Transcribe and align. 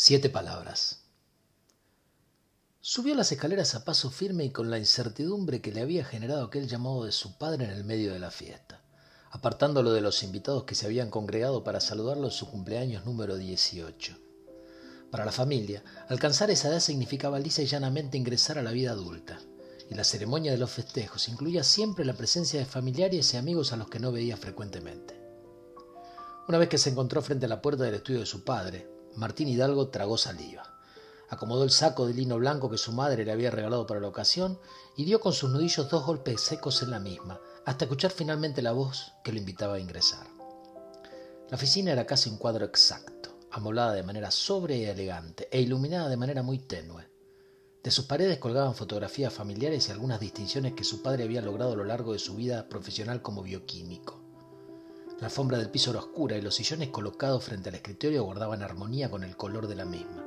Siete 0.00 0.30
palabras. 0.30 1.00
Subió 2.80 3.16
las 3.16 3.32
escaleras 3.32 3.74
a 3.74 3.84
paso 3.84 4.10
firme 4.10 4.44
y 4.44 4.50
con 4.50 4.70
la 4.70 4.78
incertidumbre 4.78 5.60
que 5.60 5.72
le 5.72 5.80
había 5.80 6.04
generado 6.04 6.44
aquel 6.44 6.68
llamado 6.68 7.02
de 7.02 7.10
su 7.10 7.36
padre 7.36 7.64
en 7.64 7.72
el 7.72 7.82
medio 7.82 8.12
de 8.12 8.20
la 8.20 8.30
fiesta, 8.30 8.80
apartándolo 9.32 9.90
de 9.90 10.00
los 10.00 10.22
invitados 10.22 10.62
que 10.62 10.76
se 10.76 10.86
habían 10.86 11.10
congregado 11.10 11.64
para 11.64 11.80
saludarlo 11.80 12.26
en 12.26 12.30
su 12.30 12.48
cumpleaños 12.48 13.06
número 13.06 13.36
18. 13.36 14.16
Para 15.10 15.24
la 15.24 15.32
familia, 15.32 15.82
alcanzar 16.08 16.52
esa 16.52 16.68
edad 16.68 16.78
significaba 16.78 17.40
lisa 17.40 17.62
y 17.62 17.66
llanamente 17.66 18.18
ingresar 18.18 18.56
a 18.56 18.62
la 18.62 18.70
vida 18.70 18.92
adulta, 18.92 19.40
y 19.90 19.96
la 19.96 20.04
ceremonia 20.04 20.52
de 20.52 20.58
los 20.58 20.70
festejos 20.70 21.28
incluía 21.28 21.64
siempre 21.64 22.04
la 22.04 22.14
presencia 22.14 22.60
de 22.60 22.66
familiares 22.66 23.34
y 23.34 23.36
amigos 23.36 23.72
a 23.72 23.76
los 23.76 23.88
que 23.88 23.98
no 23.98 24.12
veía 24.12 24.36
frecuentemente. 24.36 25.20
Una 26.46 26.58
vez 26.58 26.68
que 26.68 26.78
se 26.78 26.90
encontró 26.90 27.20
frente 27.20 27.46
a 27.46 27.48
la 27.48 27.60
puerta 27.60 27.82
del 27.82 27.96
estudio 27.96 28.20
de 28.20 28.26
su 28.26 28.44
padre, 28.44 28.97
Martín 29.16 29.48
Hidalgo 29.48 29.88
tragó 29.88 30.16
saliva. 30.16 30.78
Acomodó 31.28 31.64
el 31.64 31.70
saco 31.70 32.06
de 32.06 32.14
lino 32.14 32.38
blanco 32.38 32.70
que 32.70 32.78
su 32.78 32.92
madre 32.92 33.24
le 33.24 33.32
había 33.32 33.50
regalado 33.50 33.86
para 33.86 34.00
la 34.00 34.08
ocasión 34.08 34.58
y 34.96 35.04
dio 35.04 35.20
con 35.20 35.32
sus 35.32 35.50
nudillos 35.50 35.90
dos 35.90 36.06
golpes 36.06 36.40
secos 36.40 36.82
en 36.82 36.90
la 36.90 37.00
misma, 37.00 37.40
hasta 37.66 37.84
escuchar 37.84 38.10
finalmente 38.10 38.62
la 38.62 38.72
voz 38.72 39.12
que 39.22 39.32
lo 39.32 39.38
invitaba 39.38 39.74
a 39.74 39.80
ingresar. 39.80 40.26
La 41.50 41.56
oficina 41.56 41.92
era 41.92 42.06
casi 42.06 42.30
un 42.30 42.38
cuadro 42.38 42.64
exacto, 42.64 43.38
amoblada 43.50 43.92
de 43.92 44.02
manera 44.02 44.30
sobria 44.30 44.76
y 44.76 44.84
elegante 44.84 45.48
e 45.50 45.60
iluminada 45.60 46.08
de 46.08 46.16
manera 46.16 46.42
muy 46.42 46.58
tenue. 46.58 47.08
De 47.82 47.90
sus 47.90 48.06
paredes 48.06 48.38
colgaban 48.38 48.74
fotografías 48.74 49.32
familiares 49.32 49.88
y 49.88 49.92
algunas 49.92 50.20
distinciones 50.20 50.74
que 50.74 50.84
su 50.84 51.02
padre 51.02 51.24
había 51.24 51.42
logrado 51.42 51.72
a 51.72 51.76
lo 51.76 51.84
largo 51.84 52.12
de 52.12 52.18
su 52.18 52.34
vida 52.34 52.68
profesional 52.68 53.22
como 53.22 53.42
bioquímico. 53.42 54.27
La 55.20 55.26
alfombra 55.26 55.58
del 55.58 55.70
piso 55.70 55.90
era 55.90 55.98
oscura 55.98 56.36
y 56.36 56.40
los 56.40 56.54
sillones 56.54 56.90
colocados 56.90 57.42
frente 57.42 57.70
al 57.70 57.74
escritorio 57.74 58.22
guardaban 58.22 58.62
armonía 58.62 59.10
con 59.10 59.24
el 59.24 59.36
color 59.36 59.66
de 59.66 59.74
la 59.74 59.84
misma. 59.84 60.24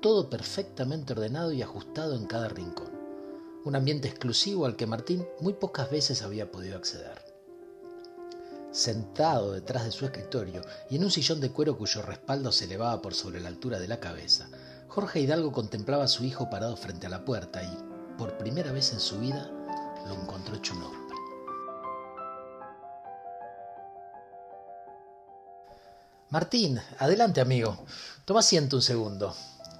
Todo 0.00 0.30
perfectamente 0.30 1.14
ordenado 1.14 1.50
y 1.52 1.62
ajustado 1.62 2.14
en 2.14 2.26
cada 2.26 2.48
rincón. 2.48 2.90
Un 3.64 3.74
ambiente 3.74 4.06
exclusivo 4.06 4.66
al 4.66 4.76
que 4.76 4.86
Martín 4.86 5.26
muy 5.40 5.54
pocas 5.54 5.90
veces 5.90 6.22
había 6.22 6.52
podido 6.52 6.76
acceder. 6.76 7.24
Sentado 8.70 9.52
detrás 9.52 9.84
de 9.84 9.90
su 9.90 10.04
escritorio 10.04 10.62
y 10.88 10.96
en 10.96 11.04
un 11.04 11.10
sillón 11.10 11.40
de 11.40 11.50
cuero 11.50 11.76
cuyo 11.76 12.00
respaldo 12.02 12.52
se 12.52 12.66
elevaba 12.66 13.02
por 13.02 13.14
sobre 13.14 13.40
la 13.40 13.48
altura 13.48 13.80
de 13.80 13.88
la 13.88 13.98
cabeza, 13.98 14.48
Jorge 14.86 15.20
Hidalgo 15.20 15.50
contemplaba 15.50 16.04
a 16.04 16.08
su 16.08 16.24
hijo 16.24 16.48
parado 16.48 16.76
frente 16.76 17.08
a 17.08 17.10
la 17.10 17.24
puerta 17.24 17.64
y, 17.64 18.16
por 18.16 18.38
primera 18.38 18.70
vez 18.70 18.92
en 18.92 19.00
su 19.00 19.18
vida, 19.18 19.50
lo 20.06 20.14
encontró 20.14 20.54
hecho 20.54 20.74
un 20.74 20.99
Martín, 26.30 26.80
adelante 27.00 27.40
amigo. 27.40 27.76
Toma 28.24 28.38
asiento 28.38 28.76
un 28.76 28.82
segundo. 28.82 29.34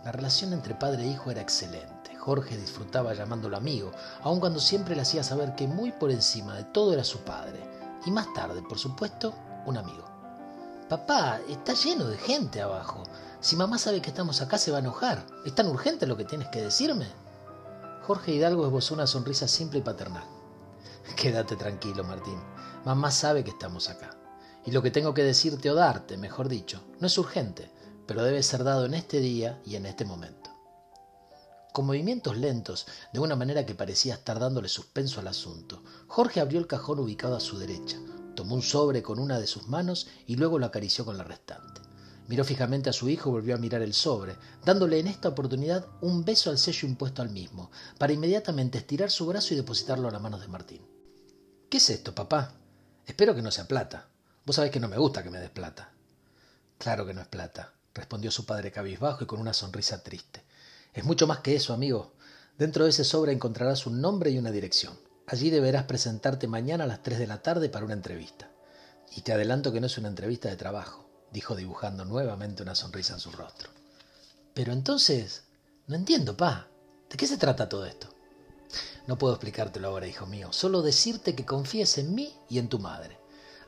La 0.05 0.11
relación 0.11 0.53
entre 0.53 0.75
padre 0.75 1.05
e 1.05 1.07
hijo 1.07 1.31
era 1.31 1.41
excelente. 1.41 2.17
Jorge 2.17 2.57
disfrutaba 2.57 3.15
llamándolo 3.15 3.57
amigo, 3.57 3.93
aun 4.25 4.41
cuando 4.41 4.59
siempre 4.59 4.97
le 4.97 5.03
hacía 5.03 5.23
saber 5.23 5.55
que 5.55 5.69
muy 5.69 5.93
por 5.93 6.11
encima 6.11 6.57
de 6.57 6.65
todo 6.65 6.93
era 6.93 7.05
su 7.05 7.21
padre. 7.21 7.61
Y 8.05 8.11
más 8.11 8.35
tarde, 8.35 8.63
por 8.69 8.81
supuesto, 8.81 9.33
un 9.65 9.77
amigo. 9.77 10.05
Papá, 10.89 11.39
está 11.49 11.73
lleno 11.75 12.07
de 12.07 12.19
gente 12.19 12.61
abajo. 12.61 13.05
Si 13.41 13.55
mamá 13.55 13.79
sabe 13.79 14.03
que 14.03 14.11
estamos 14.11 14.41
acá 14.41 14.59
se 14.59 14.73
va 14.73 14.79
a 14.79 14.81
enojar. 14.81 15.25
¿Es 15.47 15.55
tan 15.55 15.69
urgente 15.69 16.09
lo 16.09 16.17
que 16.17 16.25
tienes 16.25 16.49
que 16.49 16.63
decirme? 16.63 17.07
Jorge 18.03 18.33
Hidalgo 18.33 18.67
esbozó 18.67 18.95
una 18.95 19.07
sonrisa 19.07 19.47
simple 19.47 19.79
y 19.79 19.83
paternal. 19.83 20.25
Quédate 21.17 21.55
tranquilo, 21.55 22.03
Martín. 22.03 22.41
Mamá 22.85 23.13
sabe 23.13 23.45
que 23.45 23.51
estamos 23.51 23.89
acá. 23.89 24.20
Y 24.65 24.73
lo 24.73 24.83
que 24.83 24.91
tengo 24.91 25.15
que 25.15 25.23
decirte 25.23 25.71
o 25.71 25.75
darte, 25.75 26.17
mejor 26.17 26.49
dicho, 26.49 26.83
no 27.01 27.07
es 27.07 27.17
urgente, 27.17 27.71
pero 28.07 28.23
debe 28.23 28.43
ser 28.43 28.65
dado 28.65 28.87
en 28.87 28.95
este 28.95 29.21
día 29.21 29.61
y 29.65 29.77
en 29.77 29.87
este 29.87 30.05
momento. 30.05 30.51
Con 31.73 31.87
movimientos 31.87 32.37
lentos, 32.37 32.87
de 33.13 33.21
una 33.21 33.37
manera 33.37 33.65
que 33.65 33.77
parecía 33.77 34.15
estar 34.15 34.41
dándole 34.41 34.69
suspenso 34.69 35.21
al 35.21 35.29
asunto, 35.29 35.85
Jorge 36.09 36.41
abrió 36.41 36.59
el 36.59 36.67
cajón 36.67 36.99
ubicado 36.99 37.37
a 37.37 37.41
su 37.41 37.59
derecha, 37.59 37.97
tomó 38.35 38.57
un 38.57 38.63
sobre 38.63 39.03
con 39.03 39.21
una 39.21 39.39
de 39.39 39.47
sus 39.47 39.69
manos 39.69 40.09
y 40.27 40.35
luego 40.35 40.59
lo 40.59 40.67
acarició 40.67 41.05
con 41.05 41.17
la 41.17 41.25
restante. 41.25 41.81
Miró 42.27 42.45
fijamente 42.45 42.91
a 42.91 42.93
su 42.93 43.09
hijo 43.09 43.31
y 43.31 43.33
volvió 43.33 43.55
a 43.55 43.59
mirar 43.59 43.83
el 43.83 43.95
sobre, 43.95 44.37
dándole 44.65 44.99
en 44.99 45.07
esta 45.07 45.29
oportunidad 45.29 45.87
un 46.01 46.25
beso 46.25 46.51
al 46.51 46.59
sello 46.59 46.89
impuesto 46.89 47.23
al 47.23 47.31
mismo, 47.31 47.71
para 47.99 48.13
inmediatamente 48.13 48.79
estirar 48.79 49.11
su 49.11 49.27
brazo 49.27 49.55
y 49.55 49.57
depositarlo 49.57 50.09
a 50.09 50.11
las 50.11 50.23
manos 50.23 50.41
de 50.41 50.49
Martín. 50.49 50.83
¿Qué 51.69 51.77
es 51.77 51.91
esto, 51.91 52.15
papá? 52.15 52.55
Espero 53.07 53.35
que 53.35 53.43
no 53.43 53.51
sea 53.51 53.69
plata. 53.69 54.09
Vos 54.47 54.57
sabés 54.57 54.71
que 54.71 54.81
no 54.81 54.89
me 54.89 54.97
gusta 54.97 55.23
que 55.23 55.31
me 55.31 55.39
des 55.39 55.51
plata. 55.51 55.93
Claro 56.79 57.07
que 57.07 57.15
no 57.15 57.21
es 57.21 57.29
plata, 57.29 57.75
respondió 57.95 58.31
su 58.31 58.47
padre 58.47 58.73
cabizbajo 58.73 59.25
y 59.25 59.27
con 59.27 59.41
una 59.41 59.53
sonrisa 59.53 60.03
triste. 60.03 60.43
Es 60.95 61.05
mucho 61.05 61.27
más 61.27 61.41
que 61.41 61.55
eso, 61.55 61.73
amigo. 61.75 62.15
Dentro 62.59 62.85
de 62.85 62.91
ese 62.91 63.05
sobre 63.05 63.33
encontrarás 63.33 63.87
un 63.87 64.01
nombre 64.01 64.31
y 64.31 64.39
una 64.39 64.51
dirección. 64.51 64.99
Allí 65.27 65.51
deberás 65.51 65.85
presentarte 65.85 66.49
mañana 66.49 66.85
a 66.85 66.87
las 66.87 67.03
tres 67.03 67.19
de 67.19 67.27
la 67.27 67.43
tarde 67.43 67.69
para 67.69 67.85
una 67.85 67.95
entrevista. 67.95 68.51
Y 69.15 69.21
te 69.21 69.33
adelanto 69.33 69.73
que 69.73 69.81
no 69.81 69.87
es 69.87 69.99
una 69.99 70.09
entrevista 70.09 70.49
de 70.49 70.57
trabajo, 70.57 71.09
dijo 71.33 71.55
dibujando 71.55 72.05
nuevamente 72.05 72.63
una 72.63 72.75
sonrisa 72.75 73.15
en 73.15 73.21
su 73.21 73.31
rostro. 73.31 73.71
Pero 74.55 74.73
entonces, 74.73 75.45
no 75.87 75.95
entiendo, 75.97 76.37
pa. 76.37 76.67
¿De 77.09 77.17
qué 77.17 77.27
se 77.27 77.37
trata 77.37 77.69
todo 77.69 77.87
esto? 77.87 78.09
No 79.07 79.19
puedo 79.19 79.35
explicártelo 79.35 79.89
ahora, 79.89 80.07
hijo 80.07 80.27
mío, 80.27 80.53
solo 80.53 80.83
decirte 80.83 81.35
que 81.35 81.45
confíes 81.47 81.99
en 81.99 82.15
mí 82.15 82.35
y 82.49 82.59
en 82.59 82.69
tu 82.69 82.79
madre. 82.79 83.20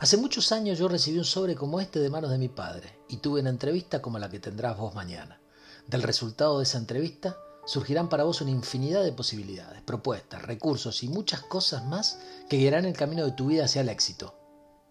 Hace 0.03 0.17
muchos 0.17 0.51
años 0.51 0.81
yo 0.81 0.89
recibí 0.89 1.17
un 1.17 1.25
sobre 1.25 1.55
como 1.55 1.79
este 1.79 2.01
de 2.01 2.11
manos 2.11 2.33
de 2.33 2.37
mi 2.37 2.49
padre 2.49 2.99
y 3.09 3.19
tuve 3.19 3.41
una 3.41 3.51
entrevista 3.51 4.03
como 4.03 4.19
la 4.19 4.29
que 4.29 4.41
tendrás 4.41 4.77
vos 4.77 4.97
mañana. 4.97 5.41
Del 5.87 6.03
resultado 6.03 6.59
de 6.59 6.65
esa 6.65 6.79
entrevista 6.79 7.39
surgirán 7.67 8.09
para 8.09 8.25
vos 8.25 8.41
una 8.41 8.51
infinidad 8.51 9.05
de 9.05 9.13
posibilidades, 9.13 9.81
propuestas, 9.83 10.43
recursos 10.43 11.05
y 11.05 11.09
muchas 11.09 11.43
cosas 11.43 11.85
más 11.85 12.19
que 12.51 12.57
guiarán 12.57 12.85
el 12.85 12.97
camino 12.97 13.25
de 13.25 13.31
tu 13.31 13.47
vida 13.47 13.67
hacia 13.67 13.83
el 13.83 13.89
éxito 13.89 14.35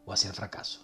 o 0.06 0.14
hacia 0.14 0.30
el 0.30 0.34
fracaso. 0.34 0.80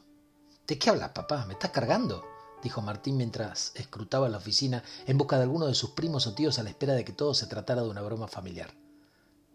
¿De 0.68 0.78
qué 0.78 0.90
hablas, 0.90 1.12
papá? 1.12 1.46
¿Me 1.46 1.54
estás 1.54 1.72
cargando? 1.72 2.26
dijo 2.62 2.82
Martín 2.82 3.16
mientras 3.16 3.72
escrutaba 3.76 4.28
la 4.28 4.40
oficina 4.40 4.84
en 5.06 5.18
busca 5.18 5.38
de 5.38 5.44
alguno 5.44 5.68
de 5.68 5.74
sus 5.74 5.92
primos 5.92 6.28
o 6.28 6.34
tíos 6.34 6.60
a 6.60 6.64
la 6.64 6.70
espera 6.70 6.96
de 6.96 7.06
que 7.06 7.14
todo 7.14 7.34
se 7.34 7.48
tratara 7.48 7.82
de 7.82 7.88
una 7.88 8.02
broma 8.02 8.28
familiar. 8.28 8.74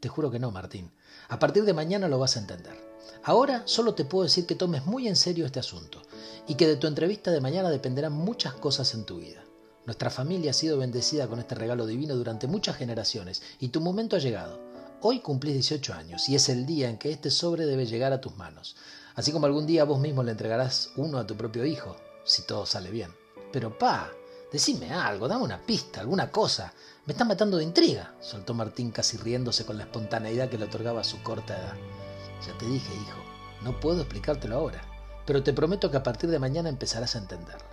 Te 0.00 0.08
juro 0.08 0.30
que 0.30 0.38
no, 0.38 0.50
Martín. 0.50 0.90
A 1.28 1.38
partir 1.38 1.66
de 1.66 1.74
mañana 1.74 2.08
lo 2.08 2.18
vas 2.18 2.38
a 2.38 2.40
entender. 2.40 2.91
Ahora 3.24 3.62
solo 3.66 3.94
te 3.94 4.04
puedo 4.04 4.24
decir 4.24 4.46
que 4.46 4.54
tomes 4.54 4.84
muy 4.86 5.08
en 5.08 5.16
serio 5.16 5.46
este 5.46 5.60
asunto 5.60 6.02
y 6.46 6.54
que 6.54 6.66
de 6.66 6.76
tu 6.76 6.86
entrevista 6.86 7.30
de 7.30 7.40
mañana 7.40 7.70
dependerán 7.70 8.12
muchas 8.12 8.54
cosas 8.54 8.94
en 8.94 9.04
tu 9.04 9.18
vida. 9.18 9.44
Nuestra 9.84 10.10
familia 10.10 10.52
ha 10.52 10.54
sido 10.54 10.78
bendecida 10.78 11.26
con 11.26 11.40
este 11.40 11.54
regalo 11.54 11.86
divino 11.86 12.14
durante 12.14 12.46
muchas 12.46 12.76
generaciones 12.76 13.42
y 13.58 13.68
tu 13.68 13.80
momento 13.80 14.16
ha 14.16 14.20
llegado. 14.20 14.60
Hoy 15.00 15.18
cumplís 15.20 15.54
18 15.54 15.94
años 15.94 16.28
y 16.28 16.36
es 16.36 16.48
el 16.48 16.66
día 16.66 16.88
en 16.88 16.98
que 16.98 17.10
este 17.10 17.30
sobre 17.30 17.66
debe 17.66 17.86
llegar 17.86 18.12
a 18.12 18.20
tus 18.20 18.36
manos, 18.36 18.76
así 19.16 19.32
como 19.32 19.46
algún 19.46 19.66
día 19.66 19.82
vos 19.82 19.98
mismo 19.98 20.22
le 20.22 20.30
entregarás 20.30 20.90
uno 20.96 21.18
a 21.18 21.26
tu 21.26 21.36
propio 21.36 21.64
hijo, 21.64 21.96
si 22.24 22.42
todo 22.42 22.66
sale 22.66 22.90
bien. 22.90 23.10
Pero 23.52 23.76
pa, 23.76 24.12
decime 24.52 24.92
algo, 24.92 25.26
dame 25.26 25.42
una 25.42 25.60
pista, 25.66 26.00
alguna 26.00 26.30
cosa. 26.30 26.72
Me 27.04 27.12
están 27.14 27.26
matando 27.26 27.56
de 27.56 27.64
intriga, 27.64 28.14
soltó 28.20 28.54
Martín 28.54 28.92
casi 28.92 29.16
riéndose 29.16 29.66
con 29.66 29.76
la 29.76 29.82
espontaneidad 29.82 30.48
que 30.48 30.58
le 30.58 30.66
otorgaba 30.66 31.02
su 31.02 31.20
corta 31.24 31.58
edad. 31.58 32.01
Ya 32.46 32.56
te 32.58 32.66
dije, 32.66 32.92
hijo, 32.94 33.22
no 33.62 33.78
puedo 33.78 34.00
explicártelo 34.00 34.56
ahora, 34.56 34.82
pero 35.26 35.42
te 35.42 35.52
prometo 35.52 35.90
que 35.90 35.96
a 35.96 36.02
partir 36.02 36.30
de 36.30 36.38
mañana 36.38 36.68
empezarás 36.68 37.14
a 37.14 37.18
entenderlo. 37.18 37.72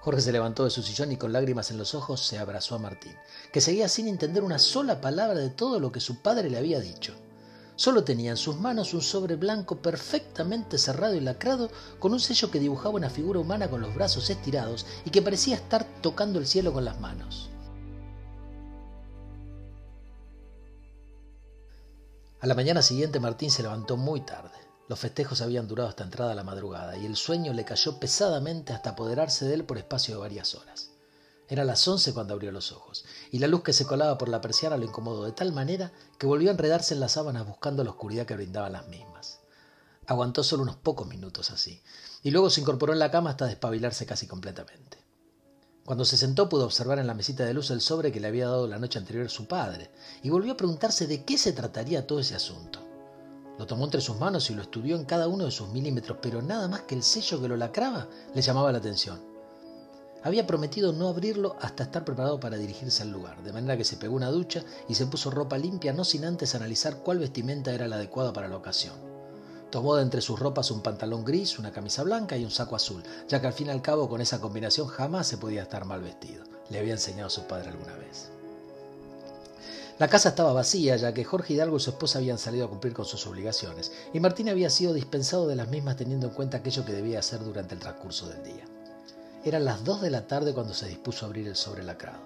Jorge 0.00 0.20
se 0.20 0.32
levantó 0.32 0.64
de 0.64 0.70
su 0.70 0.82
sillón 0.82 1.12
y 1.12 1.16
con 1.16 1.32
lágrimas 1.32 1.70
en 1.70 1.78
los 1.78 1.94
ojos 1.94 2.20
se 2.20 2.38
abrazó 2.38 2.74
a 2.74 2.78
Martín, 2.78 3.16
que 3.50 3.62
seguía 3.62 3.88
sin 3.88 4.06
entender 4.06 4.42
una 4.42 4.58
sola 4.58 5.00
palabra 5.00 5.40
de 5.40 5.48
todo 5.48 5.80
lo 5.80 5.92
que 5.92 6.00
su 6.00 6.20
padre 6.20 6.50
le 6.50 6.58
había 6.58 6.78
dicho. 6.78 7.14
Solo 7.76 8.04
tenía 8.04 8.30
en 8.30 8.36
sus 8.36 8.60
manos 8.60 8.92
un 8.92 9.00
sobre 9.00 9.36
blanco 9.36 9.76
perfectamente 9.76 10.76
cerrado 10.76 11.14
y 11.14 11.20
lacrado 11.20 11.70
con 11.98 12.12
un 12.12 12.20
sello 12.20 12.50
que 12.50 12.60
dibujaba 12.60 12.96
una 12.96 13.08
figura 13.08 13.40
humana 13.40 13.70
con 13.70 13.80
los 13.80 13.94
brazos 13.94 14.28
estirados 14.28 14.84
y 15.06 15.10
que 15.10 15.22
parecía 15.22 15.56
estar 15.56 15.84
tocando 16.02 16.38
el 16.38 16.46
cielo 16.46 16.74
con 16.74 16.84
las 16.84 17.00
manos. 17.00 17.48
A 22.44 22.46
la 22.46 22.54
mañana 22.54 22.82
siguiente 22.82 23.20
Martín 23.20 23.50
se 23.50 23.62
levantó 23.62 23.96
muy 23.96 24.20
tarde. 24.20 24.58
Los 24.86 24.98
festejos 24.98 25.40
habían 25.40 25.66
durado 25.66 25.88
hasta 25.88 26.04
entrada 26.04 26.34
la 26.34 26.44
madrugada 26.44 26.94
y 26.94 27.06
el 27.06 27.16
sueño 27.16 27.54
le 27.54 27.64
cayó 27.64 27.98
pesadamente 27.98 28.74
hasta 28.74 28.90
apoderarse 28.90 29.46
de 29.46 29.54
él 29.54 29.64
por 29.64 29.78
espacio 29.78 30.12
de 30.12 30.20
varias 30.20 30.54
horas. 30.54 30.90
Era 31.48 31.64
las 31.64 31.88
once 31.88 32.12
cuando 32.12 32.34
abrió 32.34 32.52
los 32.52 32.70
ojos, 32.70 33.06
y 33.32 33.38
la 33.38 33.46
luz 33.46 33.62
que 33.62 33.72
se 33.72 33.86
colaba 33.86 34.18
por 34.18 34.28
la 34.28 34.42
persiana 34.42 34.76
lo 34.76 34.84
incomodó 34.84 35.24
de 35.24 35.32
tal 35.32 35.52
manera 35.52 35.90
que 36.18 36.26
volvió 36.26 36.50
a 36.50 36.52
enredarse 36.52 36.92
en 36.92 37.00
las 37.00 37.12
sábanas 37.12 37.46
buscando 37.46 37.82
la 37.82 37.92
oscuridad 37.92 38.26
que 38.26 38.36
brindaban 38.36 38.74
las 38.74 38.88
mismas. 38.88 39.40
Aguantó 40.06 40.44
solo 40.44 40.64
unos 40.64 40.76
pocos 40.76 41.08
minutos 41.08 41.50
así, 41.50 41.80
y 42.22 42.30
luego 42.30 42.50
se 42.50 42.60
incorporó 42.60 42.92
en 42.92 42.98
la 42.98 43.10
cama 43.10 43.30
hasta 43.30 43.46
despabilarse 43.46 44.04
casi 44.04 44.26
completamente. 44.26 44.98
Cuando 45.84 46.06
se 46.06 46.16
sentó 46.16 46.48
pudo 46.48 46.64
observar 46.64 46.98
en 46.98 47.06
la 47.06 47.12
mesita 47.12 47.44
de 47.44 47.52
luz 47.52 47.70
el 47.70 47.82
sobre 47.82 48.10
que 48.10 48.18
le 48.18 48.28
había 48.28 48.46
dado 48.46 48.66
la 48.66 48.78
noche 48.78 48.98
anterior 48.98 49.28
su 49.28 49.46
padre, 49.46 49.90
y 50.22 50.30
volvió 50.30 50.54
a 50.54 50.56
preguntarse 50.56 51.06
de 51.06 51.24
qué 51.24 51.36
se 51.36 51.52
trataría 51.52 52.06
todo 52.06 52.20
ese 52.20 52.34
asunto. 52.34 52.78
Lo 53.58 53.66
tomó 53.66 53.84
entre 53.84 54.00
sus 54.00 54.18
manos 54.18 54.48
y 54.48 54.54
lo 54.54 54.62
estudió 54.62 54.96
en 54.96 55.04
cada 55.04 55.28
uno 55.28 55.44
de 55.44 55.50
sus 55.50 55.68
milímetros, 55.68 56.18
pero 56.22 56.40
nada 56.40 56.68
más 56.68 56.82
que 56.82 56.94
el 56.94 57.02
sello 57.02 57.38
que 57.40 57.48
lo 57.48 57.56
lacraba 57.58 58.08
le 58.34 58.40
llamaba 58.40 58.72
la 58.72 58.78
atención. 58.78 59.20
había 60.22 60.46
prometido 60.46 60.94
no 60.94 61.08
abrirlo 61.08 61.54
hasta 61.60 61.82
estar 61.82 62.02
preparado 62.02 62.40
para 62.40 62.56
dirigirse 62.56 63.02
al 63.02 63.10
lugar, 63.10 63.42
de 63.42 63.52
manera 63.52 63.76
que 63.76 63.84
se 63.84 63.98
pegó 63.98 64.16
una 64.16 64.30
ducha 64.30 64.64
y 64.88 64.94
se 64.94 65.04
puso 65.04 65.30
ropa 65.30 65.58
limpia 65.58 65.92
no 65.92 66.02
sin 66.02 66.24
antes 66.24 66.54
analizar 66.54 67.00
cuál 67.00 67.18
vestimenta 67.18 67.74
era 67.74 67.88
la 67.88 67.96
adecuada 67.96 68.32
para 68.32 68.48
la 68.48 68.56
ocasión. 68.56 69.13
Tomó 69.74 69.96
de 69.96 70.02
entre 70.02 70.20
sus 70.20 70.38
ropas 70.38 70.70
un 70.70 70.82
pantalón 70.82 71.24
gris, 71.24 71.58
una 71.58 71.72
camisa 71.72 72.04
blanca 72.04 72.36
y 72.36 72.44
un 72.44 72.52
saco 72.52 72.76
azul, 72.76 73.02
ya 73.26 73.40
que 73.40 73.48
al 73.48 73.52
fin 73.52 73.66
y 73.66 73.70
al 73.70 73.82
cabo 73.82 74.08
con 74.08 74.20
esa 74.20 74.40
combinación 74.40 74.86
jamás 74.86 75.26
se 75.26 75.36
podía 75.36 75.62
estar 75.62 75.84
mal 75.84 76.00
vestido. 76.00 76.44
Le 76.70 76.78
había 76.78 76.92
enseñado 76.92 77.28
su 77.28 77.42
padre 77.48 77.70
alguna 77.70 77.96
vez. 77.96 78.28
La 79.98 80.06
casa 80.06 80.28
estaba 80.28 80.52
vacía, 80.52 80.94
ya 80.94 81.12
que 81.12 81.24
Jorge 81.24 81.54
Hidalgo 81.54 81.78
y 81.78 81.80
su 81.80 81.90
esposa 81.90 82.20
habían 82.20 82.38
salido 82.38 82.66
a 82.66 82.68
cumplir 82.68 82.94
con 82.94 83.04
sus 83.04 83.26
obligaciones, 83.26 83.90
y 84.12 84.20
Martín 84.20 84.48
había 84.48 84.70
sido 84.70 84.94
dispensado 84.94 85.48
de 85.48 85.56
las 85.56 85.66
mismas 85.66 85.96
teniendo 85.96 86.28
en 86.28 86.34
cuenta 86.34 86.58
aquello 86.58 86.84
que 86.84 86.92
debía 86.92 87.18
hacer 87.18 87.42
durante 87.42 87.74
el 87.74 87.80
transcurso 87.80 88.28
del 88.28 88.44
día. 88.44 88.64
Eran 89.44 89.64
las 89.64 89.82
dos 89.82 90.00
de 90.00 90.10
la 90.10 90.28
tarde 90.28 90.54
cuando 90.54 90.72
se 90.72 90.86
dispuso 90.86 91.26
a 91.26 91.28
abrir 91.30 91.48
el 91.48 91.56
sobre 91.56 91.82
lacrado. 91.82 92.22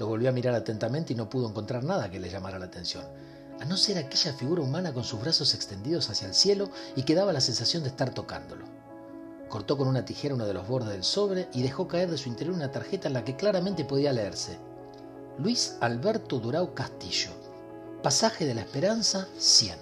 Lo 0.00 0.08
volvió 0.08 0.30
a 0.30 0.32
mirar 0.32 0.56
atentamente 0.56 1.12
y 1.12 1.16
no 1.16 1.30
pudo 1.30 1.48
encontrar 1.48 1.84
nada 1.84 2.10
que 2.10 2.18
le 2.18 2.28
llamara 2.28 2.58
la 2.58 2.66
atención 2.66 3.04
a 3.62 3.64
no 3.64 3.76
ser 3.76 3.96
aquella 3.96 4.32
figura 4.32 4.60
humana 4.60 4.92
con 4.92 5.04
sus 5.04 5.20
brazos 5.20 5.54
extendidos 5.54 6.10
hacia 6.10 6.26
el 6.26 6.34
cielo 6.34 6.68
y 6.96 7.04
que 7.04 7.14
daba 7.14 7.32
la 7.32 7.40
sensación 7.40 7.84
de 7.84 7.90
estar 7.90 8.12
tocándolo. 8.12 8.64
Cortó 9.48 9.78
con 9.78 9.86
una 9.86 10.04
tijera 10.04 10.34
uno 10.34 10.46
de 10.46 10.52
los 10.52 10.66
bordes 10.66 10.88
del 10.88 11.04
sobre 11.04 11.48
y 11.52 11.62
dejó 11.62 11.86
caer 11.86 12.10
de 12.10 12.18
su 12.18 12.28
interior 12.28 12.56
una 12.56 12.72
tarjeta 12.72 13.06
en 13.06 13.14
la 13.14 13.24
que 13.24 13.36
claramente 13.36 13.84
podía 13.84 14.12
leerse. 14.12 14.58
Luis 15.38 15.76
Alberto 15.80 16.40
Durao 16.40 16.74
Castillo. 16.74 17.30
Pasaje 18.02 18.46
de 18.46 18.54
la 18.56 18.62
Esperanza 18.62 19.28
100. 19.38 19.76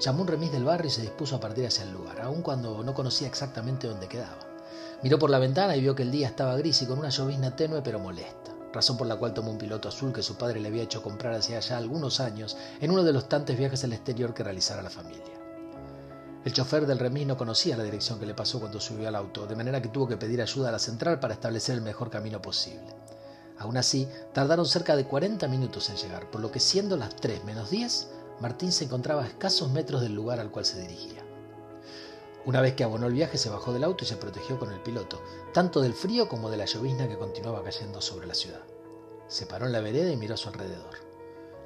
Llamó 0.00 0.22
un 0.22 0.28
remis 0.28 0.50
del 0.50 0.64
barrio 0.64 0.88
y 0.88 0.90
se 0.90 1.02
dispuso 1.02 1.36
a 1.36 1.40
partir 1.40 1.68
hacia 1.68 1.84
el 1.84 1.92
lugar, 1.92 2.20
aun 2.20 2.42
cuando 2.42 2.82
no 2.82 2.94
conocía 2.94 3.28
exactamente 3.28 3.86
dónde 3.86 4.08
quedaba. 4.08 4.40
Miró 5.04 5.20
por 5.20 5.30
la 5.30 5.38
ventana 5.38 5.76
y 5.76 5.80
vio 5.80 5.94
que 5.94 6.02
el 6.02 6.10
día 6.10 6.26
estaba 6.26 6.56
gris 6.56 6.82
y 6.82 6.86
con 6.86 6.98
una 6.98 7.10
llovizna 7.10 7.54
tenue 7.54 7.80
pero 7.80 8.00
molesta 8.00 8.41
razón 8.72 8.96
por 8.96 9.06
la 9.06 9.16
cual 9.16 9.34
tomó 9.34 9.50
un 9.50 9.58
piloto 9.58 9.88
azul 9.88 10.12
que 10.12 10.22
su 10.22 10.36
padre 10.36 10.60
le 10.60 10.68
había 10.68 10.82
hecho 10.82 11.02
comprar 11.02 11.34
hace 11.34 11.60
ya 11.60 11.76
algunos 11.76 12.20
años 12.20 12.56
en 12.80 12.90
uno 12.90 13.02
de 13.02 13.12
los 13.12 13.28
tantos 13.28 13.56
viajes 13.56 13.84
al 13.84 13.92
exterior 13.92 14.34
que 14.34 14.42
realizara 14.42 14.82
la 14.82 14.90
familia. 14.90 15.42
El 16.44 16.52
chofer 16.52 16.86
del 16.86 16.98
remis 16.98 17.26
no 17.26 17.36
conocía 17.36 17.76
la 17.76 17.84
dirección 17.84 18.18
que 18.18 18.26
le 18.26 18.34
pasó 18.34 18.58
cuando 18.58 18.80
subió 18.80 19.06
al 19.06 19.14
auto, 19.14 19.46
de 19.46 19.54
manera 19.54 19.80
que 19.80 19.88
tuvo 19.88 20.08
que 20.08 20.16
pedir 20.16 20.42
ayuda 20.42 20.70
a 20.70 20.72
la 20.72 20.80
central 20.80 21.20
para 21.20 21.34
establecer 21.34 21.76
el 21.76 21.82
mejor 21.82 22.10
camino 22.10 22.42
posible. 22.42 22.96
Aún 23.58 23.76
así, 23.76 24.08
tardaron 24.32 24.66
cerca 24.66 24.96
de 24.96 25.04
40 25.04 25.46
minutos 25.46 25.88
en 25.90 25.96
llegar, 25.96 26.28
por 26.30 26.40
lo 26.40 26.50
que 26.50 26.58
siendo 26.58 26.96
las 26.96 27.14
3 27.14 27.44
menos 27.44 27.70
10, 27.70 28.08
Martín 28.40 28.72
se 28.72 28.84
encontraba 28.84 29.22
a 29.22 29.28
escasos 29.28 29.70
metros 29.70 30.00
del 30.00 30.14
lugar 30.14 30.40
al 30.40 30.50
cual 30.50 30.64
se 30.64 30.80
dirigía. 30.80 31.22
Una 32.44 32.60
vez 32.60 32.74
que 32.74 32.82
abonó 32.82 33.06
el 33.06 33.12
viaje 33.12 33.38
se 33.38 33.50
bajó 33.50 33.72
del 33.72 33.84
auto 33.84 34.04
y 34.04 34.08
se 34.08 34.16
protegió 34.16 34.58
con 34.58 34.72
el 34.72 34.80
piloto, 34.80 35.22
tanto 35.54 35.80
del 35.80 35.94
frío 35.94 36.28
como 36.28 36.50
de 36.50 36.56
la 36.56 36.64
llovizna 36.64 37.08
que 37.08 37.16
continuaba 37.16 37.62
cayendo 37.62 38.00
sobre 38.00 38.26
la 38.26 38.34
ciudad. 38.34 38.62
Se 39.28 39.46
paró 39.46 39.66
en 39.66 39.72
la 39.72 39.80
vereda 39.80 40.10
y 40.10 40.16
miró 40.16 40.34
a 40.34 40.36
su 40.36 40.48
alrededor. 40.48 40.96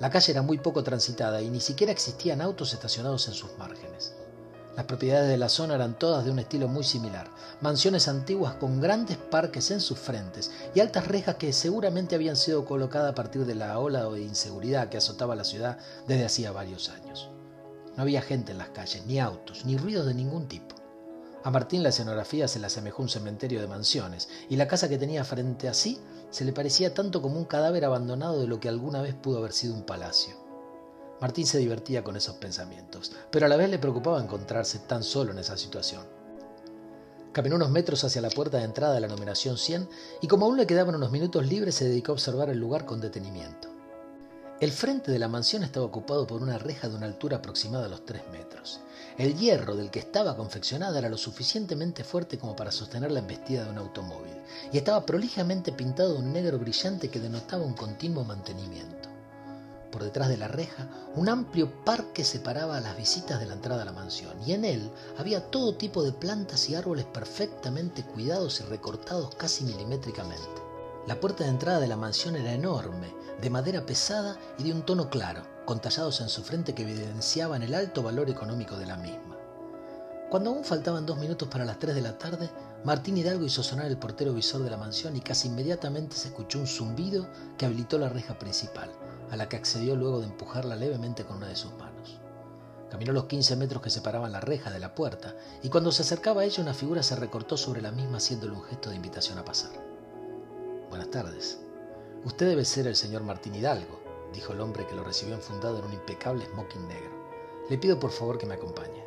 La 0.00 0.10
calle 0.10 0.32
era 0.32 0.42
muy 0.42 0.58
poco 0.58 0.84
transitada 0.84 1.40
y 1.40 1.48
ni 1.48 1.60
siquiera 1.60 1.92
existían 1.92 2.42
autos 2.42 2.74
estacionados 2.74 3.26
en 3.28 3.34
sus 3.34 3.56
márgenes. 3.56 4.14
Las 4.76 4.84
propiedades 4.84 5.30
de 5.30 5.38
la 5.38 5.48
zona 5.48 5.74
eran 5.74 5.98
todas 5.98 6.26
de 6.26 6.30
un 6.30 6.38
estilo 6.38 6.68
muy 6.68 6.84
similar, 6.84 7.30
mansiones 7.62 8.08
antiguas 8.08 8.56
con 8.56 8.78
grandes 8.78 9.16
parques 9.16 9.70
en 9.70 9.80
sus 9.80 9.98
frentes 9.98 10.50
y 10.74 10.80
altas 10.80 11.08
rejas 11.08 11.36
que 11.36 11.54
seguramente 11.54 12.14
habían 12.14 12.36
sido 12.36 12.66
colocadas 12.66 13.12
a 13.12 13.14
partir 13.14 13.46
de 13.46 13.54
la 13.54 13.78
ola 13.78 14.04
de 14.10 14.20
inseguridad 14.20 14.90
que 14.90 14.98
azotaba 14.98 15.34
la 15.34 15.44
ciudad 15.44 15.78
desde 16.06 16.26
hacía 16.26 16.52
varios 16.52 16.90
años. 16.90 17.30
No 17.96 18.02
había 18.02 18.22
gente 18.22 18.52
en 18.52 18.58
las 18.58 18.70
calles, 18.70 19.06
ni 19.06 19.18
autos, 19.18 19.64
ni 19.64 19.76
ruidos 19.76 20.06
de 20.06 20.14
ningún 20.14 20.48
tipo. 20.48 20.76
A 21.44 21.50
Martín 21.50 21.82
la 21.82 21.90
escenografía 21.90 22.48
se 22.48 22.58
le 22.58 22.66
asemejó 22.66 23.02
un 23.02 23.08
cementerio 23.08 23.60
de 23.60 23.68
mansiones, 23.68 24.28
y 24.48 24.56
la 24.56 24.68
casa 24.68 24.88
que 24.88 24.98
tenía 24.98 25.24
frente 25.24 25.68
a 25.68 25.74
sí 25.74 25.98
se 26.30 26.44
le 26.44 26.52
parecía 26.52 26.92
tanto 26.92 27.22
como 27.22 27.38
un 27.38 27.44
cadáver 27.44 27.84
abandonado 27.84 28.40
de 28.40 28.48
lo 28.48 28.60
que 28.60 28.68
alguna 28.68 29.00
vez 29.00 29.14
pudo 29.14 29.38
haber 29.38 29.52
sido 29.52 29.74
un 29.74 29.84
palacio. 29.84 30.34
Martín 31.20 31.46
se 31.46 31.58
divertía 31.58 32.04
con 32.04 32.16
esos 32.16 32.36
pensamientos, 32.36 33.12
pero 33.30 33.46
a 33.46 33.48
la 33.48 33.56
vez 33.56 33.70
le 33.70 33.78
preocupaba 33.78 34.20
encontrarse 34.20 34.80
tan 34.80 35.02
solo 35.02 35.32
en 35.32 35.38
esa 35.38 35.56
situación. 35.56 36.02
Caminó 37.32 37.56
unos 37.56 37.70
metros 37.70 38.02
hacia 38.04 38.22
la 38.22 38.30
puerta 38.30 38.58
de 38.58 38.64
entrada 38.64 38.94
de 38.94 39.00
la 39.00 39.08
numeración 39.08 39.56
100 39.56 39.88
y 40.22 40.26
como 40.26 40.46
aún 40.46 40.56
le 40.56 40.66
quedaban 40.66 40.94
unos 40.94 41.10
minutos 41.10 41.46
libres 41.46 41.74
se 41.74 41.88
dedicó 41.88 42.12
a 42.12 42.14
observar 42.14 42.50
el 42.50 42.58
lugar 42.58 42.84
con 42.84 43.00
detenimiento. 43.00 43.75
El 44.58 44.72
frente 44.72 45.12
de 45.12 45.18
la 45.18 45.28
mansión 45.28 45.64
estaba 45.64 45.84
ocupado 45.84 46.26
por 46.26 46.40
una 46.40 46.56
reja 46.56 46.88
de 46.88 46.94
una 46.94 47.04
altura 47.04 47.36
aproximada 47.36 47.84
a 47.84 47.88
los 47.90 48.06
tres 48.06 48.22
metros. 48.32 48.80
El 49.18 49.36
hierro 49.36 49.76
del 49.76 49.90
que 49.90 49.98
estaba 49.98 50.34
confeccionada 50.34 50.98
era 50.98 51.10
lo 51.10 51.18
suficientemente 51.18 52.04
fuerte 52.04 52.38
como 52.38 52.56
para 52.56 52.72
sostener 52.72 53.12
la 53.12 53.18
embestida 53.18 53.64
de 53.64 53.70
un 53.70 53.76
automóvil, 53.76 54.32
y 54.72 54.78
estaba 54.78 55.04
prolijamente 55.04 55.72
pintado 55.72 56.14
de 56.14 56.20
un 56.20 56.32
negro 56.32 56.58
brillante 56.58 57.10
que 57.10 57.20
denotaba 57.20 57.66
un 57.66 57.74
continuo 57.74 58.24
mantenimiento. 58.24 59.10
Por 59.92 60.02
detrás 60.02 60.30
de 60.30 60.38
la 60.38 60.48
reja, 60.48 60.88
un 61.16 61.28
amplio 61.28 61.84
parque 61.84 62.24
separaba 62.24 62.78
a 62.78 62.80
las 62.80 62.96
visitas 62.96 63.38
de 63.38 63.44
la 63.44 63.54
entrada 63.54 63.82
a 63.82 63.86
la 63.86 63.92
mansión, 63.92 64.38
y 64.46 64.54
en 64.54 64.64
él 64.64 64.90
había 65.18 65.50
todo 65.50 65.74
tipo 65.74 66.02
de 66.02 66.12
plantas 66.12 66.70
y 66.70 66.74
árboles 66.74 67.04
perfectamente 67.04 68.04
cuidados 68.04 68.60
y 68.60 68.64
recortados 68.64 69.34
casi 69.34 69.64
milimétricamente. 69.64 70.66
La 71.06 71.20
puerta 71.20 71.44
de 71.44 71.50
entrada 71.50 71.78
de 71.78 71.86
la 71.86 71.96
mansión 71.96 72.34
era 72.34 72.52
enorme, 72.52 73.14
de 73.40 73.48
madera 73.48 73.86
pesada 73.86 74.36
y 74.58 74.64
de 74.64 74.72
un 74.72 74.82
tono 74.82 75.08
claro, 75.08 75.42
con 75.64 75.80
tallados 75.80 76.20
en 76.20 76.28
su 76.28 76.42
frente 76.42 76.74
que 76.74 76.82
evidenciaban 76.82 77.62
el 77.62 77.76
alto 77.76 78.02
valor 78.02 78.28
económico 78.28 78.76
de 78.76 78.86
la 78.86 78.96
misma. 78.96 79.36
Cuando 80.30 80.50
aún 80.50 80.64
faltaban 80.64 81.06
dos 81.06 81.18
minutos 81.18 81.46
para 81.46 81.64
las 81.64 81.78
tres 81.78 81.94
de 81.94 82.00
la 82.00 82.18
tarde, 82.18 82.50
Martín 82.82 83.16
Hidalgo 83.16 83.44
hizo 83.44 83.62
sonar 83.62 83.86
el 83.86 83.98
portero 83.98 84.34
visor 84.34 84.64
de 84.64 84.70
la 84.70 84.76
mansión 84.76 85.14
y 85.14 85.20
casi 85.20 85.46
inmediatamente 85.46 86.16
se 86.16 86.28
escuchó 86.28 86.58
un 86.58 86.66
zumbido 86.66 87.28
que 87.56 87.66
habilitó 87.66 87.98
la 87.98 88.08
reja 88.08 88.36
principal, 88.36 88.90
a 89.30 89.36
la 89.36 89.48
que 89.48 89.54
accedió 89.54 89.94
luego 89.94 90.18
de 90.18 90.26
empujarla 90.26 90.74
levemente 90.74 91.24
con 91.24 91.36
una 91.36 91.46
de 91.46 91.54
sus 91.54 91.72
manos. 91.74 92.20
Caminó 92.90 93.12
los 93.12 93.26
15 93.26 93.54
metros 93.54 93.80
que 93.80 93.90
separaban 93.90 94.32
la 94.32 94.40
reja 94.40 94.72
de 94.72 94.80
la 94.80 94.96
puerta 94.96 95.36
y 95.62 95.68
cuando 95.68 95.92
se 95.92 96.02
acercaba 96.02 96.40
a 96.40 96.44
ella 96.44 96.64
una 96.64 96.74
figura 96.74 97.04
se 97.04 97.14
recortó 97.14 97.56
sobre 97.56 97.80
la 97.80 97.92
misma 97.92 98.16
haciéndole 98.16 98.54
un 98.54 98.64
gesto 98.64 98.90
de 98.90 98.96
invitación 98.96 99.38
a 99.38 99.44
pasar. 99.44 99.95
Buenas 100.88 101.10
tardes. 101.10 101.58
Usted 102.24 102.46
debe 102.46 102.64
ser 102.64 102.86
el 102.86 102.94
señor 102.94 103.24
Martín 103.24 103.56
Hidalgo, 103.56 104.00
dijo 104.32 104.52
el 104.52 104.60
hombre 104.60 104.86
que 104.86 104.94
lo 104.94 105.02
recibió 105.02 105.34
enfundado 105.34 105.80
en 105.80 105.86
un 105.86 105.92
impecable 105.92 106.46
smoking 106.46 106.86
negro. 106.86 107.10
Le 107.68 107.76
pido 107.76 107.98
por 107.98 108.12
favor 108.12 108.38
que 108.38 108.46
me 108.46 108.54
acompañe. 108.54 109.04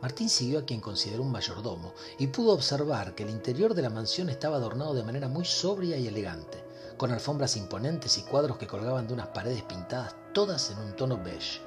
Martín 0.00 0.30
siguió 0.30 0.60
a 0.60 0.64
quien 0.64 0.80
consideró 0.80 1.22
un 1.22 1.30
mayordomo 1.30 1.92
y 2.18 2.28
pudo 2.28 2.54
observar 2.54 3.14
que 3.14 3.22
el 3.22 3.30
interior 3.30 3.74
de 3.74 3.82
la 3.82 3.90
mansión 3.90 4.30
estaba 4.30 4.56
adornado 4.56 4.94
de 4.94 5.04
manera 5.04 5.28
muy 5.28 5.44
sobria 5.44 5.98
y 5.98 6.08
elegante, 6.08 6.64
con 6.96 7.12
alfombras 7.12 7.56
imponentes 7.58 8.16
y 8.16 8.22
cuadros 8.22 8.56
que 8.56 8.66
colgaban 8.66 9.06
de 9.06 9.12
unas 9.12 9.28
paredes 9.28 9.62
pintadas 9.64 10.16
todas 10.32 10.70
en 10.70 10.78
un 10.78 10.96
tono 10.96 11.18
beige. 11.22 11.60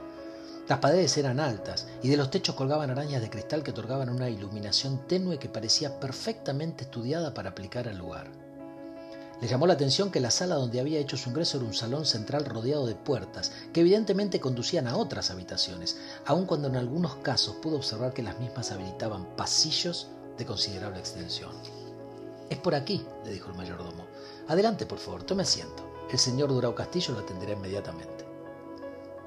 Las 0.68 0.80
paredes 0.80 1.16
eran 1.18 1.40
altas 1.40 1.88
y 2.02 2.10
de 2.10 2.18
los 2.18 2.32
techos 2.32 2.56
colgaban 2.56 2.90
arañas 2.90 3.22
de 3.22 3.30
cristal 3.30 3.62
que 3.62 3.70
otorgaban 3.70 4.10
una 4.10 4.30
iluminación 4.30 5.08
tenue 5.08 5.38
que 5.38 5.48
parecía 5.48 6.00
perfectamente 6.00 6.86
estudiada 6.86 7.36
para 7.36 7.52
aplicar 7.52 7.88
al 7.88 8.00
lugar. 8.00 8.45
Le 9.42 9.48
llamó 9.48 9.68
la 9.68 9.74
atención 9.74 10.12
que 10.12 10.22
la 10.22 10.32
sala 10.32 10.56
donde 10.56 10.80
había 10.80 11.00
hecho 11.00 11.18
su 11.18 11.30
ingreso 11.30 11.58
era 11.58 11.66
un 11.66 11.74
salón 11.74 12.06
central 12.06 12.46
rodeado 12.46 12.86
de 12.86 12.96
puertas, 12.96 13.52
que 13.74 13.82
evidentemente 13.82 14.40
conducían 14.40 14.88
a 14.88 14.96
otras 14.96 15.30
habitaciones, 15.30 15.98
aun 16.26 16.46
cuando 16.46 16.70
en 16.70 16.78
algunos 16.78 17.16
casos 17.16 17.56
pudo 17.56 17.76
observar 17.76 18.14
que 18.14 18.24
las 18.24 18.40
mismas 18.40 18.72
habilitaban 18.72 19.26
pasillos 19.36 20.08
de 20.38 20.46
considerable 20.46 21.00
extensión. 21.00 21.52
Es 22.50 22.58
por 22.60 22.76
aquí, 22.76 23.06
le 23.26 23.32
dijo 23.34 23.50
el 23.50 23.58
mayordomo. 23.58 24.06
Adelante, 24.48 24.86
por 24.86 25.00
favor, 25.00 25.24
tome 25.24 25.44
asiento. 25.44 25.84
El 26.12 26.20
señor 26.20 26.50
Durao 26.50 26.76
Castillo 26.76 27.14
lo 27.16 27.20
atenderá 27.22 27.54
inmediatamente. 27.54 28.15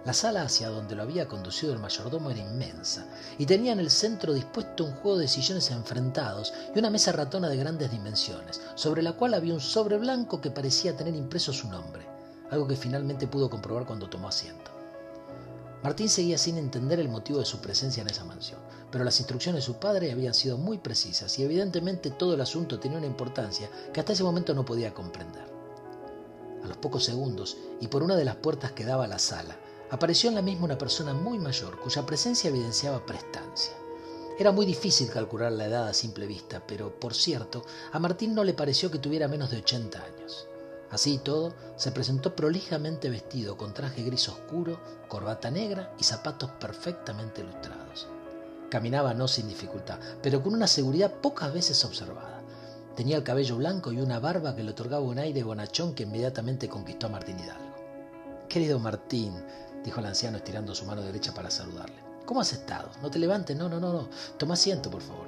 La 0.04 0.12
sala 0.12 0.42
hacia 0.42 0.70
donde 0.70 0.94
lo 0.94 1.02
había 1.02 1.28
conducido 1.28 1.72
el 1.72 1.80
mayordomo 1.80 2.30
era 2.30 2.40
inmensa 2.40 3.06
y 3.36 3.46
tenía 3.46 3.72
en 3.72 3.80
el 3.80 3.90
centro 3.90 4.32
dispuesto 4.32 4.84
un 4.84 4.92
juego 4.92 5.18
de 5.18 5.28
sillones 5.28 5.70
enfrentados 5.70 6.54
y 6.74 6.78
una 6.78 6.88
mesa 6.88 7.12
ratona 7.12 7.48
de 7.48 7.56
grandes 7.56 7.90
dimensiones, 7.90 8.60
sobre 8.74 9.02
la 9.02 9.14
cual 9.14 9.34
había 9.34 9.54
un 9.54 9.60
sobre 9.60 9.98
blanco 9.98 10.40
que 10.40 10.50
parecía 10.50 10.96
tener 10.96 11.14
impreso 11.14 11.52
su 11.52 11.68
nombre, 11.68 12.06
algo 12.50 12.66
que 12.66 12.76
finalmente 12.76 13.26
pudo 13.26 13.50
comprobar 13.50 13.86
cuando 13.86 14.08
tomó 14.08 14.28
asiento. 14.28 14.70
Martín 15.82 16.08
seguía 16.08 16.38
sin 16.38 16.58
entender 16.58 16.98
el 16.98 17.08
motivo 17.08 17.38
de 17.38 17.44
su 17.44 17.60
presencia 17.60 18.00
en 18.00 18.08
esa 18.08 18.24
mansión, 18.24 18.60
pero 18.90 19.04
las 19.04 19.18
instrucciones 19.20 19.62
de 19.62 19.66
su 19.66 19.78
padre 19.78 20.10
habían 20.10 20.34
sido 20.34 20.58
muy 20.58 20.78
precisas 20.78 21.38
y 21.38 21.44
evidentemente 21.44 22.10
todo 22.10 22.34
el 22.34 22.40
asunto 22.40 22.80
tenía 22.80 22.98
una 22.98 23.06
importancia 23.06 23.68
que 23.92 24.00
hasta 24.00 24.12
ese 24.12 24.24
momento 24.24 24.54
no 24.54 24.64
podía 24.64 24.94
comprender. 24.94 25.46
A 26.64 26.66
los 26.66 26.76
pocos 26.78 27.04
segundos, 27.04 27.56
y 27.80 27.86
por 27.86 28.02
una 28.02 28.16
de 28.16 28.24
las 28.24 28.36
puertas 28.36 28.72
que 28.72 28.84
daba 28.84 29.04
a 29.04 29.08
la 29.08 29.20
sala, 29.20 29.56
apareció 29.90 30.28
en 30.28 30.36
la 30.36 30.42
misma 30.42 30.66
una 30.66 30.78
persona 30.78 31.14
muy 31.14 31.38
mayor, 31.38 31.78
cuya 31.80 32.06
presencia 32.06 32.48
evidenciaba 32.48 33.04
prestancia. 33.04 33.72
Era 34.38 34.52
muy 34.52 34.66
difícil 34.66 35.10
calcular 35.10 35.50
la 35.50 35.66
edad 35.66 35.88
a 35.88 35.94
simple 35.94 36.26
vista, 36.26 36.62
pero, 36.66 36.98
por 36.98 37.14
cierto, 37.14 37.64
a 37.90 37.98
Martín 37.98 38.34
no 38.34 38.44
le 38.44 38.54
pareció 38.54 38.90
que 38.90 39.00
tuviera 39.00 39.26
menos 39.26 39.50
de 39.50 39.58
80 39.58 39.98
años. 40.00 40.46
Así 40.90 41.14
y 41.14 41.18
todo, 41.18 41.54
se 41.76 41.92
presentó 41.92 42.34
prolijamente 42.34 43.10
vestido 43.10 43.56
con 43.56 43.74
traje 43.74 44.02
gris 44.04 44.28
oscuro, 44.28 44.80
corbata 45.08 45.50
negra 45.50 45.92
y 45.98 46.04
zapatos 46.04 46.50
perfectamente 46.52 47.42
ilustrados. 47.42 48.06
Caminaba 48.70 49.12
no 49.12 49.28
sin 49.28 49.48
dificultad, 49.48 49.98
pero 50.22 50.42
con 50.42 50.54
una 50.54 50.66
seguridad 50.66 51.12
pocas 51.12 51.52
veces 51.52 51.84
observada. 51.84 52.42
Tenía 52.96 53.16
el 53.16 53.22
cabello 53.22 53.56
blanco 53.56 53.92
y 53.92 54.00
una 54.00 54.18
barba 54.18 54.54
que 54.54 54.62
le 54.62 54.70
otorgaba 54.70 55.02
un 55.02 55.18
aire 55.18 55.42
bonachón 55.42 55.94
que 55.94 56.04
inmediatamente 56.04 56.68
conquistó 56.68 57.06
a 57.06 57.10
Martín 57.10 57.38
Hidalgo. 57.38 57.74
Querido 58.48 58.78
Martín, 58.78 59.34
dijo 59.84 60.00
el 60.00 60.06
anciano 60.06 60.36
estirando 60.36 60.74
su 60.74 60.84
mano 60.84 61.02
derecha 61.02 61.32
para 61.32 61.50
saludarle. 61.50 61.96
¿Cómo 62.24 62.40
has 62.40 62.52
estado? 62.52 62.90
No 63.02 63.10
te 63.10 63.18
levantes, 63.18 63.56
no, 63.56 63.68
no, 63.68 63.80
no, 63.80 63.92
no. 63.92 64.08
Toma 64.36 64.54
asiento, 64.54 64.90
por 64.90 65.02
favor. 65.02 65.26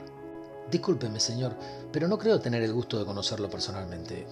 Discúlpeme, 0.70 1.18
señor, 1.18 1.54
pero 1.90 2.06
no 2.06 2.18
creo 2.18 2.40
tener 2.40 2.62
el 2.62 2.72
gusto 2.72 2.98
de 2.98 3.06
conocerlo 3.06 3.48
personalmente. 3.48 4.26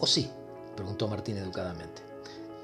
¿O 0.00 0.06
sí? 0.06 0.30
preguntó 0.74 1.08
Martín 1.08 1.36
educadamente. 1.36 2.02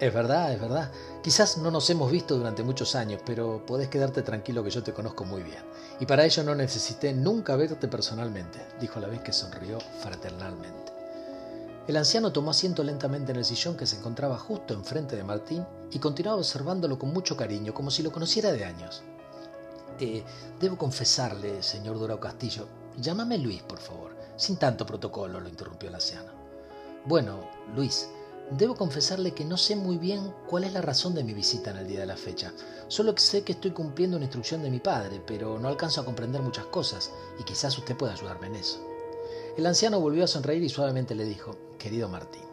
Es 0.01 0.13
verdad, 0.13 0.53
es 0.53 0.61
verdad. 0.61 0.91
Quizás 1.23 1.59
no 1.59 1.71
nos 1.71 1.89
hemos 1.89 2.11
visto 2.11 2.37
durante 2.37 2.65
muchos 2.65 2.97
años, 2.97 3.21
pero 3.25 3.65
podés 3.65 3.89
quedarte 3.89 4.23
tranquilo 4.23 4.65
que 4.65 4.71
yo 4.71 4.83
te 4.83 4.93
conozco 4.93 5.25
muy 5.25 5.45
bien. 5.45 5.63
Y 6.01 6.07
para 6.07 6.25
ello 6.25 6.43
no 6.43 6.57
necesité 6.57 7.13
nunca 7.13 7.55
verte 7.55 7.87
personalmente, 7.87 8.59
dijo 8.81 8.99
a 8.99 9.03
la 9.03 9.09
vez 9.09 9.21
que 9.21 9.33
sonrió 9.33 9.79
fraternalmente. 10.01 10.82
El 11.89 11.97
anciano 11.97 12.33
tomó 12.33 12.53
asiento 12.53 12.85
lentamente 12.85 13.33
en 13.33 13.39
el 13.39 13.45
sillón 13.45 13.77
que 13.77 13.87
se 13.87 13.97
encontraba 13.97 14.39
justo 14.39 14.73
enfrente 14.73 15.17
de 15.17 15.25
Martín 15.25 15.67
y 15.91 15.99
continuaba 15.99 16.39
observándolo 16.39 16.99
con 16.99 17.13
mucho 17.13 17.37
cariño, 17.37 17.75
como 17.75 17.91
si 17.91 18.03
lo 18.03 18.13
conociera 18.13 18.53
de 18.53 18.65
años. 18.65 19.03
Eh, 19.99 20.23
debo 20.61 20.79
confesarle, 20.79 21.63
señor 21.63 21.99
Durao 21.99 22.21
Castillo, 22.21 22.69
llámame 22.99 23.39
Luis, 23.39 23.63
por 23.63 23.79
favor. 23.79 24.13
Sin 24.37 24.57
tanto 24.57 24.87
protocolo, 24.87 25.41
lo 25.41 25.49
interrumpió 25.49 25.89
el 25.89 25.97
anciano. 25.97 26.33
Bueno, 27.05 27.41
Luis, 27.75 28.09
Debo 28.59 28.75
confesarle 28.75 29.33
que 29.33 29.47
no 29.47 29.57
sé 29.57 29.77
muy 29.77 29.97
bien 29.97 30.35
cuál 30.47 30.65
es 30.65 30.75
la 30.75 30.83
razón 30.83 31.15
de 31.15 31.25
mi 31.25 31.33
visita 31.33 31.71
en 31.71 31.79
el 31.79 31.87
día 31.87 32.01
de 32.01 32.07
la 32.07 32.19
fecha. 32.19 32.53
Solo 32.87 33.17
sé 33.17 33.45
que 33.45 33.53
estoy 33.53 33.71
cumpliendo 33.71 34.17
una 34.17 34.27
instrucción 34.27 34.63
de 34.63 34.71
mi 34.71 34.79
padre, 34.79 35.23
pero 35.27 35.59
no 35.59 35.69
alcanzo 35.69 36.03
a 36.03 36.05
comprender 36.05 36.43
muchas 36.43 36.67
cosas 36.67 37.13
y 37.41 37.45
quizás 37.45 37.79
usted 37.79 37.97
pueda 37.97 38.13
ayudarme 38.13 38.49
en 38.49 38.57
eso. 38.57 38.79
El 39.57 39.65
anciano 39.65 40.01
volvió 40.01 40.25
a 40.25 40.27
sonreír 40.27 40.63
y 40.63 40.69
suavemente 40.69 41.15
le 41.15 41.25
dijo, 41.25 41.57
querido 41.83 42.09
Martín, 42.09 42.45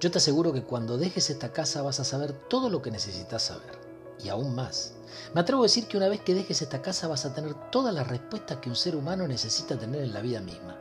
yo 0.00 0.10
te 0.10 0.18
aseguro 0.18 0.52
que 0.52 0.64
cuando 0.64 0.98
dejes 0.98 1.30
esta 1.30 1.52
casa 1.52 1.82
vas 1.82 2.00
a 2.00 2.04
saber 2.04 2.32
todo 2.32 2.68
lo 2.68 2.82
que 2.82 2.90
necesitas 2.90 3.42
saber, 3.42 3.78
y 4.22 4.28
aún 4.28 4.54
más. 4.54 4.94
Me 5.34 5.40
atrevo 5.40 5.62
a 5.62 5.66
decir 5.66 5.86
que 5.86 5.96
una 5.96 6.08
vez 6.08 6.20
que 6.20 6.34
dejes 6.34 6.60
esta 6.60 6.82
casa 6.82 7.08
vas 7.08 7.24
a 7.24 7.34
tener 7.34 7.54
todas 7.70 7.94
las 7.94 8.08
respuestas 8.08 8.58
que 8.58 8.68
un 8.68 8.76
ser 8.76 8.96
humano 8.96 9.28
necesita 9.28 9.78
tener 9.78 10.02
en 10.02 10.12
la 10.12 10.20
vida 10.20 10.40
misma. 10.40 10.78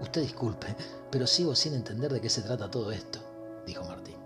Usted 0.00 0.22
disculpe, 0.22 0.74
pero 1.10 1.26
sigo 1.26 1.54
sin 1.54 1.74
entender 1.74 2.12
de 2.12 2.20
qué 2.20 2.30
se 2.30 2.42
trata 2.42 2.70
todo 2.70 2.92
esto 2.92 3.18
dijo 3.66 3.84
Martín. 3.84 4.16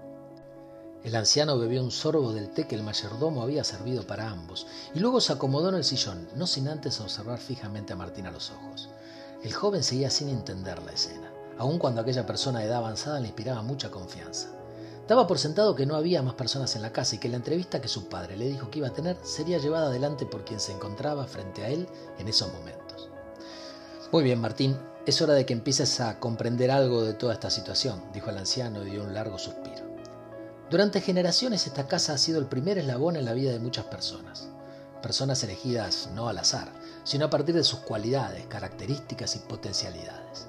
El 1.04 1.14
anciano 1.14 1.58
bebió 1.58 1.82
un 1.82 1.90
sorbo 1.90 2.32
del 2.32 2.50
té 2.50 2.66
que 2.66 2.74
el 2.74 2.82
mayordomo 2.82 3.42
había 3.42 3.62
servido 3.62 4.06
para 4.06 4.28
ambos 4.28 4.66
y 4.94 4.98
luego 4.98 5.20
se 5.20 5.32
acomodó 5.32 5.68
en 5.68 5.76
el 5.76 5.84
sillón, 5.84 6.28
no 6.34 6.46
sin 6.46 6.68
antes 6.68 7.00
observar 7.00 7.38
fijamente 7.38 7.92
a 7.92 7.96
Martín 7.96 8.26
a 8.26 8.32
los 8.32 8.50
ojos. 8.50 8.88
El 9.42 9.52
joven 9.52 9.84
seguía 9.84 10.10
sin 10.10 10.28
entender 10.28 10.82
la 10.82 10.92
escena, 10.92 11.25
aun 11.58 11.78
cuando 11.78 12.00
aquella 12.00 12.26
persona 12.26 12.60
de 12.60 12.66
edad 12.66 12.78
avanzada 12.78 13.20
le 13.20 13.28
inspiraba 13.28 13.62
mucha 13.62 13.90
confianza. 13.90 14.48
Daba 15.08 15.26
por 15.26 15.38
sentado 15.38 15.76
que 15.76 15.86
no 15.86 15.94
había 15.94 16.22
más 16.22 16.34
personas 16.34 16.74
en 16.74 16.82
la 16.82 16.92
casa 16.92 17.14
y 17.14 17.18
que 17.18 17.28
la 17.28 17.36
entrevista 17.36 17.80
que 17.80 17.86
su 17.86 18.08
padre 18.08 18.36
le 18.36 18.48
dijo 18.48 18.70
que 18.70 18.80
iba 18.80 18.88
a 18.88 18.92
tener 18.92 19.16
sería 19.22 19.58
llevada 19.58 19.86
adelante 19.86 20.26
por 20.26 20.44
quien 20.44 20.58
se 20.58 20.72
encontraba 20.72 21.26
frente 21.26 21.64
a 21.64 21.68
él 21.68 21.86
en 22.18 22.26
esos 22.26 22.52
momentos. 22.52 23.08
Muy 24.10 24.24
bien, 24.24 24.40
Martín, 24.40 24.76
es 25.06 25.22
hora 25.22 25.34
de 25.34 25.46
que 25.46 25.52
empieces 25.52 26.00
a 26.00 26.18
comprender 26.18 26.72
algo 26.72 27.04
de 27.04 27.14
toda 27.14 27.34
esta 27.34 27.50
situación, 27.50 28.02
dijo 28.12 28.30
el 28.30 28.38
anciano 28.38 28.84
y 28.84 28.90
dio 28.90 29.04
un 29.04 29.14
largo 29.14 29.38
suspiro. 29.38 29.86
Durante 30.68 31.00
generaciones 31.00 31.68
esta 31.68 31.86
casa 31.86 32.14
ha 32.14 32.18
sido 32.18 32.40
el 32.40 32.46
primer 32.46 32.76
eslabón 32.76 33.14
en 33.14 33.24
la 33.24 33.34
vida 33.34 33.52
de 33.52 33.60
muchas 33.60 33.84
personas. 33.84 34.48
Personas 35.00 35.44
elegidas 35.44 36.08
no 36.12 36.28
al 36.28 36.38
azar, 36.38 36.72
sino 37.04 37.26
a 37.26 37.30
partir 37.30 37.54
de 37.54 37.62
sus 37.62 37.78
cualidades, 37.80 38.46
características 38.46 39.36
y 39.36 39.38
potencialidades. 39.38 40.48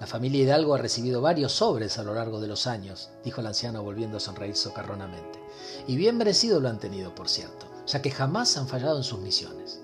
La 0.00 0.06
familia 0.06 0.42
Hidalgo 0.42 0.74
ha 0.74 0.78
recibido 0.78 1.20
varios 1.20 1.52
sobres 1.52 1.98
a 1.98 2.02
lo 2.02 2.14
largo 2.14 2.40
de 2.40 2.48
los 2.48 2.66
años, 2.66 3.10
dijo 3.22 3.40
el 3.40 3.46
anciano 3.46 3.82
volviendo 3.82 4.16
a 4.16 4.20
sonreír 4.20 4.56
socarronamente. 4.56 5.38
Y 5.86 5.96
bien 5.96 6.16
merecido 6.16 6.60
lo 6.60 6.68
han 6.68 6.78
tenido, 6.78 7.14
por 7.14 7.28
cierto, 7.28 7.66
ya 7.86 8.02
que 8.02 8.10
jamás 8.10 8.56
han 8.56 8.66
fallado 8.66 8.96
en 8.96 9.04
sus 9.04 9.20
misiones. 9.20 9.80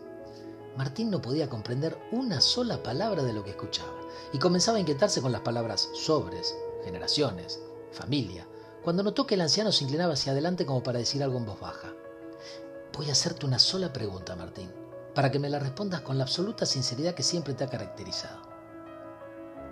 Martín 0.76 1.10
no 1.10 1.22
podía 1.22 1.48
comprender 1.48 1.98
una 2.12 2.40
sola 2.40 2.82
palabra 2.82 3.22
de 3.22 3.32
lo 3.32 3.44
que 3.44 3.50
escuchaba 3.50 3.94
y 4.32 4.38
comenzaba 4.38 4.78
a 4.78 4.80
inquietarse 4.80 5.20
con 5.20 5.32
las 5.32 5.42
palabras 5.42 5.88
sobres, 5.94 6.56
generaciones, 6.84 7.60
familia, 7.92 8.46
cuando 8.82 9.02
notó 9.02 9.26
que 9.26 9.34
el 9.34 9.42
anciano 9.42 9.72
se 9.72 9.84
inclinaba 9.84 10.14
hacia 10.14 10.32
adelante 10.32 10.66
como 10.66 10.82
para 10.82 10.98
decir 10.98 11.22
algo 11.22 11.38
en 11.38 11.46
voz 11.46 11.60
baja. 11.60 11.92
Voy 12.96 13.08
a 13.08 13.12
hacerte 13.12 13.46
una 13.46 13.58
sola 13.58 13.92
pregunta, 13.92 14.36
Martín, 14.36 14.70
para 15.14 15.30
que 15.30 15.38
me 15.38 15.50
la 15.50 15.58
respondas 15.58 16.00
con 16.00 16.18
la 16.18 16.24
absoluta 16.24 16.66
sinceridad 16.66 17.14
que 17.14 17.22
siempre 17.22 17.54
te 17.54 17.64
ha 17.64 17.70
caracterizado. 17.70 18.49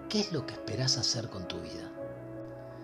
¿Qué 0.09 0.21
es 0.21 0.33
lo 0.33 0.47
que 0.47 0.55
esperas 0.55 0.97
hacer 0.97 1.29
con 1.29 1.47
tu 1.47 1.61
vida? 1.61 1.93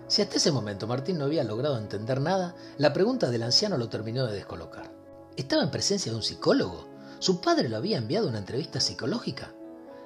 Si 0.07 0.21
hasta 0.21 0.37
ese 0.37 0.51
momento 0.51 0.85
Martín 0.85 1.17
no 1.17 1.25
había 1.25 1.43
logrado 1.43 1.79
entender 1.79 2.21
nada, 2.21 2.55
la 2.77 2.93
pregunta 2.93 3.31
del 3.31 3.41
anciano 3.41 3.79
lo 3.79 3.89
terminó 3.89 4.27
de 4.27 4.35
descolocar. 4.35 4.91
¿Estaba 5.35 5.63
en 5.63 5.71
presencia 5.71 6.11
de 6.11 6.17
un 6.17 6.23
psicólogo? 6.23 6.87
¿Su 7.17 7.41
padre 7.41 7.67
lo 7.67 7.77
había 7.77 7.97
enviado 7.97 8.27
a 8.27 8.29
una 8.29 8.37
entrevista 8.37 8.79
psicológica? 8.79 9.55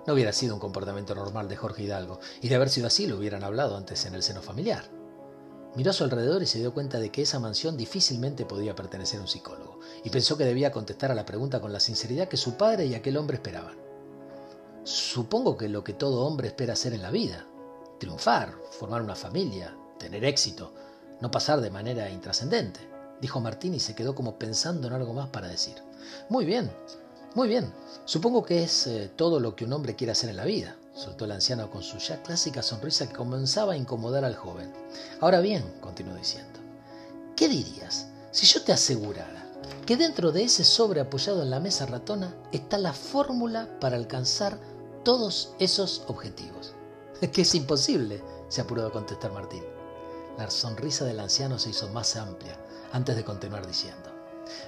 No 0.08 0.14
hubiera 0.14 0.32
sido 0.32 0.54
un 0.54 0.62
comportamiento 0.62 1.14
normal 1.14 1.50
de 1.50 1.58
Jorge 1.58 1.84
Hidalgo, 1.84 2.22
y 2.42 2.48
de 2.48 2.56
haber 2.56 2.70
sido 2.70 2.88
así 2.88 3.06
lo 3.06 3.18
hubieran 3.18 3.44
hablado 3.44 3.76
antes 3.76 4.06
en 4.06 4.16
el 4.16 4.24
seno 4.24 4.42
familiar. 4.42 4.86
Miró 5.76 5.92
a 5.92 5.94
su 5.94 6.06
alrededor 6.06 6.42
y 6.42 6.48
se 6.48 6.60
dio 6.60 6.74
cuenta 6.74 7.02
de 7.02 7.12
que 7.12 7.24
esa 7.24 7.40
mansión 7.40 7.76
difícilmente 7.76 8.46
podía 8.46 8.76
pertenecer 8.76 9.20
a 9.20 9.24
un 9.24 9.28
psicólogo, 9.28 9.82
y 10.06 10.10
pensó 10.10 10.38
que 10.38 10.46
debía 10.46 10.72
contestar 10.72 11.12
a 11.12 11.16
la 11.16 11.26
pregunta 11.26 11.60
con 11.60 11.74
la 11.74 11.82
sinceridad 11.82 12.30
que 12.30 12.38
su 12.38 12.56
padre 12.56 12.86
y 12.86 12.96
aquel 12.96 13.18
hombre 13.18 13.36
esperaban. 13.36 13.89
Supongo 14.84 15.58
que 15.58 15.70
lo 15.70 15.84
que 15.84 15.94
todo 15.94 16.26
hombre 16.26 16.48
espera 16.48 16.74
hacer 16.74 16.94
en 16.94 17.02
la 17.02 17.12
vida, 17.12 17.46
triunfar, 18.00 18.56
formar 18.72 19.02
una 19.02 19.16
familia, 19.16 19.76
tener 19.98 20.24
éxito, 20.24 20.74
no 21.20 21.30
pasar 21.30 21.62
de 21.62 21.70
manera 21.70 22.10
intrascendente, 22.10 22.80
dijo 23.22 23.42
Martín 23.42 23.74
y 23.74 23.80
se 23.80 23.94
quedó 23.94 24.16
como 24.16 24.40
pensando 24.40 24.88
en 24.88 24.94
algo 24.94 25.14
más 25.14 25.30
para 25.30 25.48
decir. 25.48 25.76
Muy 26.30 26.46
bien, 26.46 26.72
muy 27.36 27.48
bien, 27.48 27.72
supongo 28.06 28.44
que 28.44 28.64
es 28.64 28.88
eh, 28.88 29.12
todo 29.16 29.40
lo 29.40 29.56
que 29.56 29.66
un 29.66 29.74
hombre 29.74 29.96
quiere 29.96 30.14
hacer 30.14 30.30
en 30.30 30.38
la 30.38 30.46
vida, 30.46 30.78
soltó 30.96 31.26
el 31.26 31.34
anciano 31.34 31.70
con 31.70 31.84
su 31.84 31.98
ya 31.98 32.24
clásica 32.24 32.64
sonrisa 32.64 33.08
que 33.08 33.16
comenzaba 33.16 33.74
a 33.74 33.78
incomodar 33.78 34.24
al 34.24 34.36
joven. 34.36 34.74
Ahora 35.20 35.42
bien, 35.42 35.64
continuó 35.82 36.16
diciendo, 36.16 36.60
¿qué 37.36 37.48
dirías 37.48 38.08
si 38.32 38.46
yo 38.48 38.64
te 38.64 38.74
asegurara 38.74 39.39
que 39.90 39.98
dentro 39.98 40.32
de 40.32 40.44
ese 40.44 40.64
sobre 40.64 41.02
apoyado 41.02 41.42
en 41.42 41.50
la 41.50 41.60
mesa 41.60 41.88
ratona 41.88 42.36
está 42.52 42.78
la 42.78 42.94
fórmula 42.94 43.68
para 43.80 43.96
alcanzar 43.96 44.60
todos 45.04 45.56
esos 45.58 46.04
objetivos? 46.06 46.76
que 47.34 47.42
es 47.42 47.56
imposible, 47.56 48.22
se 48.50 48.62
apuró 48.62 48.86
a 48.86 48.92
contestar 48.92 49.34
Martín. 49.34 49.64
La 50.38 50.52
sonrisa 50.52 51.06
del 51.06 51.20
anciano 51.20 51.58
se 51.58 51.72
hizo 51.72 51.90
más 51.90 52.16
amplia 52.18 52.56
antes 52.92 53.16
de 53.16 53.24
continuar 53.24 53.66
diciendo, 53.66 54.12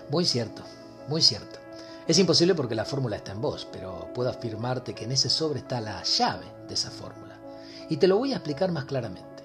muy 0.09 0.25
cierto, 0.25 0.63
muy 1.07 1.21
cierto. 1.21 1.59
Es 2.07 2.17
imposible 2.17 2.55
porque 2.55 2.73
la 2.73 2.85
fórmula 2.85 3.17
está 3.17 3.33
en 3.33 3.41
vos, 3.41 3.67
pero 3.71 4.11
puedo 4.15 4.31
afirmarte 4.31 4.95
que 4.95 5.03
en 5.03 5.11
ese 5.11 5.29
sobre 5.29 5.59
está 5.59 5.81
la 5.81 6.01
llave 6.01 6.47
de 6.67 6.73
esa 6.73 6.89
fórmula. 6.89 7.39
Y 7.89 7.97
te 7.97 8.07
lo 8.07 8.17
voy 8.17 8.33
a 8.33 8.37
explicar 8.37 8.71
más 8.71 8.85
claramente. 8.85 9.43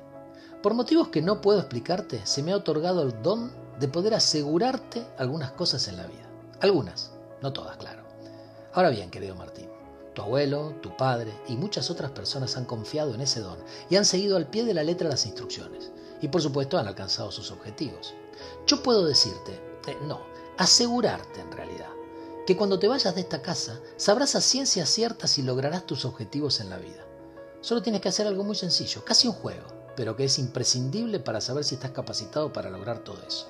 Por 0.63 0.73
motivos 0.73 1.09
que 1.09 1.21
no 1.21 1.43
puedo 1.43 1.59
explicarte, 1.59 2.25
se 2.25 2.43
me 2.43 2.53
ha 2.53 2.57
otorgado 2.57 3.03
el 3.03 3.21
don 3.21 3.66
de 3.79 3.89
poder 3.89 4.15
asegurarte 4.15 5.07
algunas 5.19 5.53
cosas 5.53 5.89
en 5.89 5.97
la 5.97 6.07
vida. 6.07 6.29
Algunas, 6.61 7.13
no 7.43 7.53
todas, 7.53 7.77
claro. 7.77 8.03
Ahora 8.73 8.91
bien, 8.91 9.11
querido 9.11 9.35
Martín, 9.35 9.69
tu 10.15 10.23
abuelo, 10.23 10.75
tu 10.81 10.97
padre 10.97 11.33
y 11.49 11.57
muchas 11.57 11.91
otras 11.91 12.11
personas 12.11 12.57
han 12.57 12.65
confiado 12.65 13.15
en 13.15 13.21
ese 13.21 13.41
don 13.41 13.59
y 13.91 13.97
han 13.97 14.05
seguido 14.05 14.37
al 14.37 14.49
pie 14.49 14.65
de 14.65 14.75
la 14.75 14.83
letra 14.83 15.09
las 15.09 15.27
instrucciones. 15.27 15.93
Y 16.21 16.29
por 16.29 16.41
supuesto 16.41 16.79
han 16.79 16.89
alcanzado 16.89 17.31
sus 17.31 17.51
objetivos. 17.51 18.15
Yo 18.67 18.83
puedo 18.83 19.05
decirte, 19.05 19.53
eh, 19.87 19.97
no, 20.07 20.21
asegurarte 20.57 21.41
en 21.41 21.53
realidad, 21.53 21.91
que 22.47 22.57
cuando 22.57 22.79
te 22.79 22.89
vayas 22.89 23.15
de 23.15 23.21
esta 23.21 23.43
casa 23.43 23.81
sabrás 23.97 24.35
a 24.35 24.41
ciencia 24.41 24.87
cierta 24.87 25.27
si 25.27 25.43
lograrás 25.43 25.87
tus 25.87 26.05
objetivos 26.05 26.61
en 26.61 26.71
la 26.71 26.79
vida. 26.79 27.05
Solo 27.61 27.83
tienes 27.83 28.01
que 28.01 28.09
hacer 28.09 28.27
algo 28.27 28.45
muy 28.45 28.57
sencillo, 28.57 29.05
casi 29.05 29.29
un 29.29 29.35
juego, 29.35 29.67
pero 29.97 30.17
que 30.17 30.25
es 30.25 30.39
imprescindible 30.39 31.19
para 31.19 31.41
saber 31.41 31.65
si 31.65 31.75
estás 31.75 31.91
capacitado 31.91 32.53
para 32.53 32.71
lograr 32.71 33.01
todo 33.01 33.19
eso. 33.27 33.49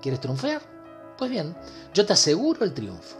¿Quieres 0.00 0.20
triunfar? 0.20 0.62
Pues 1.18 1.30
bien, 1.30 1.54
yo 1.92 2.06
te 2.06 2.12
aseguro 2.12 2.64
el 2.64 2.74
triunfo. 2.74 3.16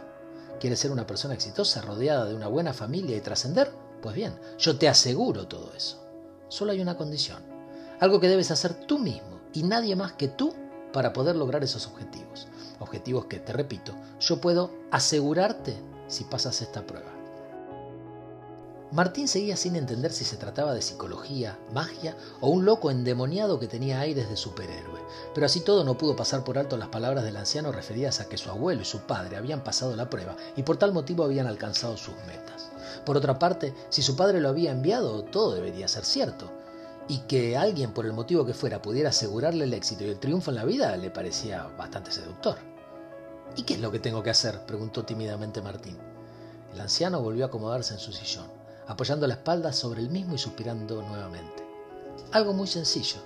¿Quieres 0.59 0.79
ser 0.79 0.91
una 0.91 1.07
persona 1.07 1.33
exitosa, 1.33 1.81
rodeada 1.81 2.25
de 2.25 2.35
una 2.35 2.47
buena 2.47 2.73
familia 2.73 3.17
y 3.17 3.21
trascender? 3.21 3.71
Pues 4.01 4.15
bien, 4.15 4.39
yo 4.57 4.77
te 4.77 4.87
aseguro 4.87 5.47
todo 5.47 5.73
eso. 5.75 6.03
Solo 6.47 6.71
hay 6.71 6.81
una 6.81 6.97
condición, 6.97 7.41
algo 7.99 8.19
que 8.19 8.27
debes 8.27 8.51
hacer 8.51 8.73
tú 8.73 8.99
mismo 8.99 9.41
y 9.53 9.63
nadie 9.63 9.95
más 9.95 10.13
que 10.13 10.27
tú 10.27 10.53
para 10.91 11.13
poder 11.13 11.35
lograr 11.35 11.63
esos 11.63 11.87
objetivos 11.87 12.47
objetivos 12.81 13.25
que, 13.25 13.39
te 13.39 13.53
repito, 13.53 13.93
yo 14.19 14.41
puedo 14.41 14.71
asegurarte 14.91 15.77
si 16.07 16.23
pasas 16.25 16.61
esta 16.61 16.85
prueba. 16.85 17.10
Martín 18.91 19.29
seguía 19.29 19.55
sin 19.55 19.77
entender 19.77 20.11
si 20.11 20.25
se 20.25 20.35
trataba 20.35 20.73
de 20.73 20.81
psicología, 20.81 21.57
magia 21.73 22.17
o 22.41 22.49
un 22.49 22.65
loco 22.65 22.91
endemoniado 22.91 23.57
que 23.57 23.67
tenía 23.67 24.01
aires 24.01 24.29
de 24.29 24.35
superhéroe, 24.35 24.99
pero 25.33 25.45
así 25.45 25.61
todo 25.61 25.85
no 25.85 25.97
pudo 25.97 26.17
pasar 26.17 26.43
por 26.43 26.57
alto 26.57 26.75
las 26.75 26.89
palabras 26.89 27.23
del 27.23 27.37
anciano 27.37 27.71
referidas 27.71 28.19
a 28.19 28.27
que 28.27 28.37
su 28.37 28.49
abuelo 28.49 28.81
y 28.81 28.85
su 28.85 28.99
padre 28.99 29.37
habían 29.37 29.63
pasado 29.63 29.95
la 29.95 30.09
prueba 30.09 30.35
y 30.57 30.63
por 30.63 30.75
tal 30.75 30.91
motivo 30.91 31.23
habían 31.23 31.47
alcanzado 31.47 31.95
sus 31.95 32.15
metas. 32.27 32.69
Por 33.05 33.15
otra 33.15 33.39
parte, 33.39 33.73
si 33.87 34.01
su 34.01 34.17
padre 34.17 34.41
lo 34.41 34.49
había 34.49 34.71
enviado, 34.71 35.23
todo 35.23 35.55
debería 35.55 35.87
ser 35.87 36.03
cierto. 36.03 36.51
Y 37.07 37.19
que 37.19 37.55
alguien, 37.55 37.93
por 37.93 38.05
el 38.05 38.13
motivo 38.13 38.45
que 38.45 38.53
fuera, 38.53 38.81
pudiera 38.81 39.09
asegurarle 39.09 39.63
el 39.63 39.73
éxito 39.73 40.03
y 40.03 40.09
el 40.09 40.19
triunfo 40.19 40.51
en 40.51 40.57
la 40.57 40.65
vida, 40.65 40.97
le 40.97 41.09
parecía 41.09 41.63
bastante 41.77 42.11
seductor. 42.11 42.57
¿Y 43.55 43.63
qué 43.63 43.75
es 43.75 43.79
lo 43.79 43.89
que 43.89 43.99
tengo 43.99 44.21
que 44.21 44.29
hacer? 44.31 44.65
preguntó 44.65 45.05
tímidamente 45.05 45.61
Martín. 45.61 45.97
El 46.73 46.81
anciano 46.81 47.21
volvió 47.21 47.45
a 47.45 47.47
acomodarse 47.47 47.93
en 47.93 47.99
su 47.99 48.11
sillón, 48.11 48.47
apoyando 48.87 49.27
la 49.27 49.35
espalda 49.35 49.73
sobre 49.73 50.01
el 50.01 50.09
mismo 50.09 50.35
y 50.35 50.37
suspirando 50.37 51.01
nuevamente. 51.01 51.63
Algo 52.31 52.53
muy 52.53 52.67
sencillo. 52.67 53.17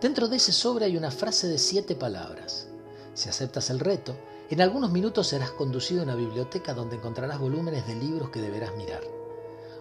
Dentro 0.00 0.28
de 0.28 0.36
ese 0.36 0.52
sobre 0.52 0.84
hay 0.84 0.96
una 0.96 1.10
frase 1.10 1.48
de 1.48 1.58
siete 1.58 1.94
palabras. 1.94 2.66
Si 3.14 3.28
aceptas 3.28 3.70
el 3.70 3.78
reto, 3.78 4.16
en 4.50 4.60
algunos 4.60 4.90
minutos 4.90 5.28
serás 5.28 5.52
conducido 5.52 6.00
a 6.00 6.04
una 6.04 6.14
biblioteca 6.14 6.74
donde 6.74 6.96
encontrarás 6.96 7.38
volúmenes 7.38 7.86
de 7.86 7.94
libros 7.94 8.30
que 8.30 8.40
deberás 8.40 8.74
mirar. 8.76 9.02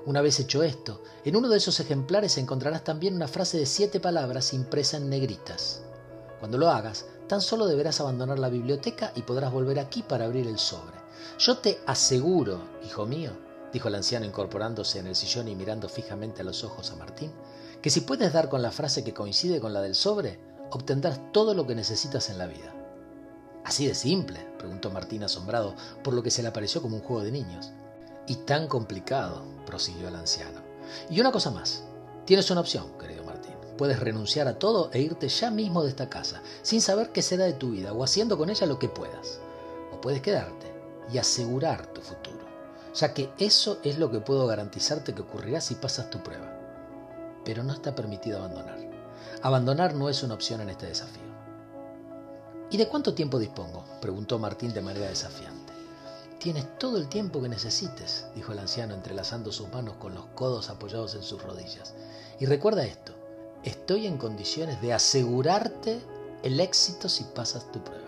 Una 0.05 0.21
vez 0.21 0.39
hecho 0.39 0.63
esto, 0.63 1.01
en 1.25 1.35
uno 1.35 1.49
de 1.49 1.57
esos 1.57 1.79
ejemplares 1.79 2.37
encontrarás 2.37 2.83
también 2.83 3.15
una 3.15 3.27
frase 3.27 3.57
de 3.57 3.65
siete 3.65 3.99
palabras 3.99 4.53
impresa 4.53 4.97
en 4.97 5.09
negritas. 5.09 5.81
Cuando 6.39 6.57
lo 6.57 6.69
hagas, 6.69 7.05
tan 7.27 7.41
solo 7.41 7.67
deberás 7.67 7.99
abandonar 8.01 8.39
la 8.39 8.49
biblioteca 8.49 9.11
y 9.15 9.21
podrás 9.21 9.51
volver 9.51 9.79
aquí 9.79 10.03
para 10.03 10.25
abrir 10.25 10.47
el 10.47 10.57
sobre. 10.57 10.95
Yo 11.37 11.57
te 11.57 11.79
aseguro, 11.85 12.61
hijo 12.83 13.05
mío, 13.05 13.31
dijo 13.73 13.87
el 13.87 13.95
anciano 13.95 14.25
incorporándose 14.25 14.99
en 14.99 15.07
el 15.07 15.15
sillón 15.15 15.47
y 15.47 15.55
mirando 15.55 15.89
fijamente 15.89 16.41
a 16.41 16.45
los 16.45 16.63
ojos 16.63 16.91
a 16.91 16.95
Martín, 16.95 17.31
que 17.81 17.89
si 17.89 18.01
puedes 18.01 18.33
dar 18.33 18.49
con 18.49 18.61
la 18.61 18.71
frase 18.71 19.03
que 19.03 19.13
coincide 19.13 19.59
con 19.59 19.73
la 19.73 19.81
del 19.81 19.95
sobre, 19.95 20.39
obtendrás 20.71 21.19
todo 21.31 21.53
lo 21.53 21.65
que 21.67 21.75
necesitas 21.75 22.29
en 22.29 22.37
la 22.37 22.47
vida. 22.47 22.73
Así 23.63 23.87
de 23.87 23.95
simple, 23.95 24.39
preguntó 24.57 24.89
Martín 24.89 25.23
asombrado 25.23 25.75
por 26.03 26.13
lo 26.13 26.23
que 26.23 26.31
se 26.31 26.43
le 26.43 26.51
pareció 26.51 26.81
como 26.81 26.97
un 26.97 27.03
juego 27.03 27.23
de 27.23 27.31
niños. 27.31 27.71
Y 28.27 28.35
tan 28.35 28.67
complicado, 28.67 29.43
prosiguió 29.65 30.07
el 30.07 30.15
anciano. 30.15 30.61
Y 31.09 31.19
una 31.19 31.31
cosa 31.31 31.51
más, 31.51 31.83
tienes 32.25 32.49
una 32.51 32.61
opción, 32.61 32.97
querido 32.99 33.23
Martín. 33.23 33.53
Puedes 33.77 33.99
renunciar 33.99 34.47
a 34.47 34.59
todo 34.59 34.89
e 34.93 35.01
irte 35.01 35.27
ya 35.27 35.51
mismo 35.51 35.83
de 35.83 35.89
esta 35.89 36.09
casa, 36.09 36.41
sin 36.61 36.81
saber 36.81 37.11
qué 37.11 37.21
será 37.21 37.45
de 37.45 37.53
tu 37.53 37.71
vida 37.71 37.93
o 37.93 38.03
haciendo 38.03 38.37
con 38.37 38.49
ella 38.49 38.67
lo 38.67 38.79
que 38.79 38.89
puedas. 38.89 39.39
O 39.91 40.01
puedes 40.01 40.21
quedarte 40.21 40.71
y 41.11 41.17
asegurar 41.17 41.87
tu 41.87 42.01
futuro, 42.01 42.30
ya 42.93 43.13
que 43.13 43.31
eso 43.37 43.79
es 43.83 43.97
lo 43.97 44.11
que 44.11 44.19
puedo 44.19 44.47
garantizarte 44.47 45.13
que 45.13 45.21
ocurrirá 45.21 45.61
si 45.61 45.75
pasas 45.75 46.09
tu 46.09 46.21
prueba 46.21 46.61
pero 47.43 47.63
no 47.63 47.73
está 47.73 47.95
permitido 47.95 48.37
abandonar. 48.39 48.79
Abandonar 49.41 49.93
no 49.95 50.09
es 50.09 50.23
una 50.23 50.35
opción 50.35 50.61
en 50.61 50.69
este 50.69 50.87
desafío. 50.87 51.21
¿Y 52.69 52.77
de 52.77 52.87
cuánto 52.87 53.13
tiempo 53.13 53.39
dispongo? 53.39 53.83
preguntó 54.01 54.39
Martín 54.39 54.73
de 54.73 54.81
manera 54.81 55.07
desafiante. 55.07 55.73
Tienes 56.39 56.77
todo 56.79 56.97
el 56.97 57.07
tiempo 57.07 57.41
que 57.41 57.49
necesites, 57.49 58.25
dijo 58.35 58.51
el 58.51 58.59
anciano 58.59 58.93
entrelazando 58.93 59.51
sus 59.51 59.69
manos 59.69 59.95
con 59.97 60.15
los 60.15 60.25
codos 60.27 60.69
apoyados 60.69 61.13
en 61.15 61.23
sus 61.23 61.41
rodillas. 61.41 61.93
Y 62.39 62.45
recuerda 62.45 62.85
esto, 62.85 63.13
estoy 63.63 64.07
en 64.07 64.17
condiciones 64.17 64.81
de 64.81 64.93
asegurarte 64.93 66.01
el 66.41 66.59
éxito 66.59 67.09
si 67.09 67.25
pasas 67.25 67.71
tu 67.71 67.83
prueba. 67.83 68.00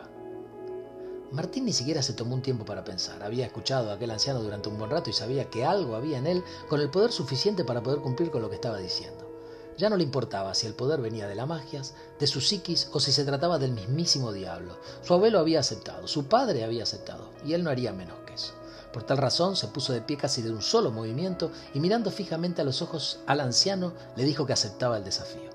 Martín 1.33 1.65
ni 1.65 1.73
siquiera 1.73 2.03
se 2.03 2.13
tomó 2.13 2.35
un 2.35 2.43
tiempo 2.43 2.63
para 2.63 2.83
pensar. 2.83 3.23
Había 3.23 3.47
escuchado 3.47 3.89
a 3.89 3.95
aquel 3.95 4.11
anciano 4.11 4.43
durante 4.43 4.69
un 4.69 4.77
buen 4.77 4.91
rato 4.91 5.09
y 5.09 5.13
sabía 5.13 5.49
que 5.49 5.65
algo 5.65 5.95
había 5.95 6.19
en 6.19 6.27
él 6.27 6.43
con 6.69 6.79
el 6.79 6.91
poder 6.91 7.11
suficiente 7.11 7.65
para 7.65 7.81
poder 7.81 8.01
cumplir 8.01 8.29
con 8.29 8.43
lo 8.43 8.51
que 8.51 8.55
estaba 8.55 8.77
diciendo. 8.77 9.27
Ya 9.75 9.89
no 9.89 9.97
le 9.97 10.03
importaba 10.03 10.53
si 10.53 10.67
el 10.67 10.75
poder 10.75 11.01
venía 11.01 11.27
de 11.27 11.33
la 11.33 11.47
magia, 11.47 11.81
de 12.19 12.27
su 12.27 12.39
psiquis 12.39 12.87
o 12.93 12.99
si 12.99 13.11
se 13.11 13.25
trataba 13.25 13.57
del 13.57 13.71
mismísimo 13.71 14.31
diablo. 14.31 14.77
Su 15.01 15.15
abuelo 15.15 15.39
había 15.39 15.59
aceptado, 15.59 16.07
su 16.07 16.25
padre 16.25 16.63
había 16.63 16.83
aceptado, 16.83 17.31
y 17.43 17.53
él 17.53 17.63
no 17.63 17.71
haría 17.71 17.93
menos 17.93 18.19
que 18.27 18.35
eso. 18.35 18.53
Por 18.93 19.01
tal 19.01 19.17
razón 19.17 19.55
se 19.55 19.69
puso 19.69 19.91
de 19.91 20.01
pie 20.01 20.17
casi 20.17 20.43
de 20.43 20.51
un 20.51 20.61
solo 20.61 20.91
movimiento 20.91 21.49
y 21.73 21.79
mirando 21.79 22.11
fijamente 22.11 22.61
a 22.61 22.65
los 22.65 22.83
ojos 22.83 23.21
al 23.25 23.39
anciano 23.39 23.93
le 24.15 24.23
dijo 24.23 24.45
que 24.45 24.53
aceptaba 24.53 24.97
el 24.97 25.03
desafío. 25.03 25.49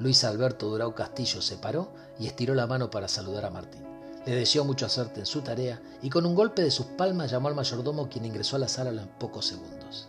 Luis 0.00 0.24
Alberto 0.24 0.68
Durao 0.68 0.96
Castillo 0.96 1.40
se 1.40 1.58
paró 1.58 1.92
y 2.18 2.26
estiró 2.26 2.56
la 2.56 2.66
mano 2.66 2.90
para 2.90 3.06
saludar 3.06 3.44
a 3.44 3.50
Martín. 3.50 3.93
Le 4.26 4.34
deseó 4.34 4.64
mucha 4.64 4.88
suerte 4.88 5.20
en 5.20 5.26
su 5.26 5.42
tarea 5.42 5.80
y 6.00 6.08
con 6.08 6.24
un 6.24 6.34
golpe 6.34 6.62
de 6.62 6.70
sus 6.70 6.86
palmas 6.86 7.30
llamó 7.30 7.48
al 7.48 7.54
mayordomo 7.54 8.08
quien 8.08 8.24
ingresó 8.24 8.56
a 8.56 8.60
la 8.60 8.68
sala 8.68 8.90
en 8.90 9.08
pocos 9.18 9.46
segundos. 9.46 10.08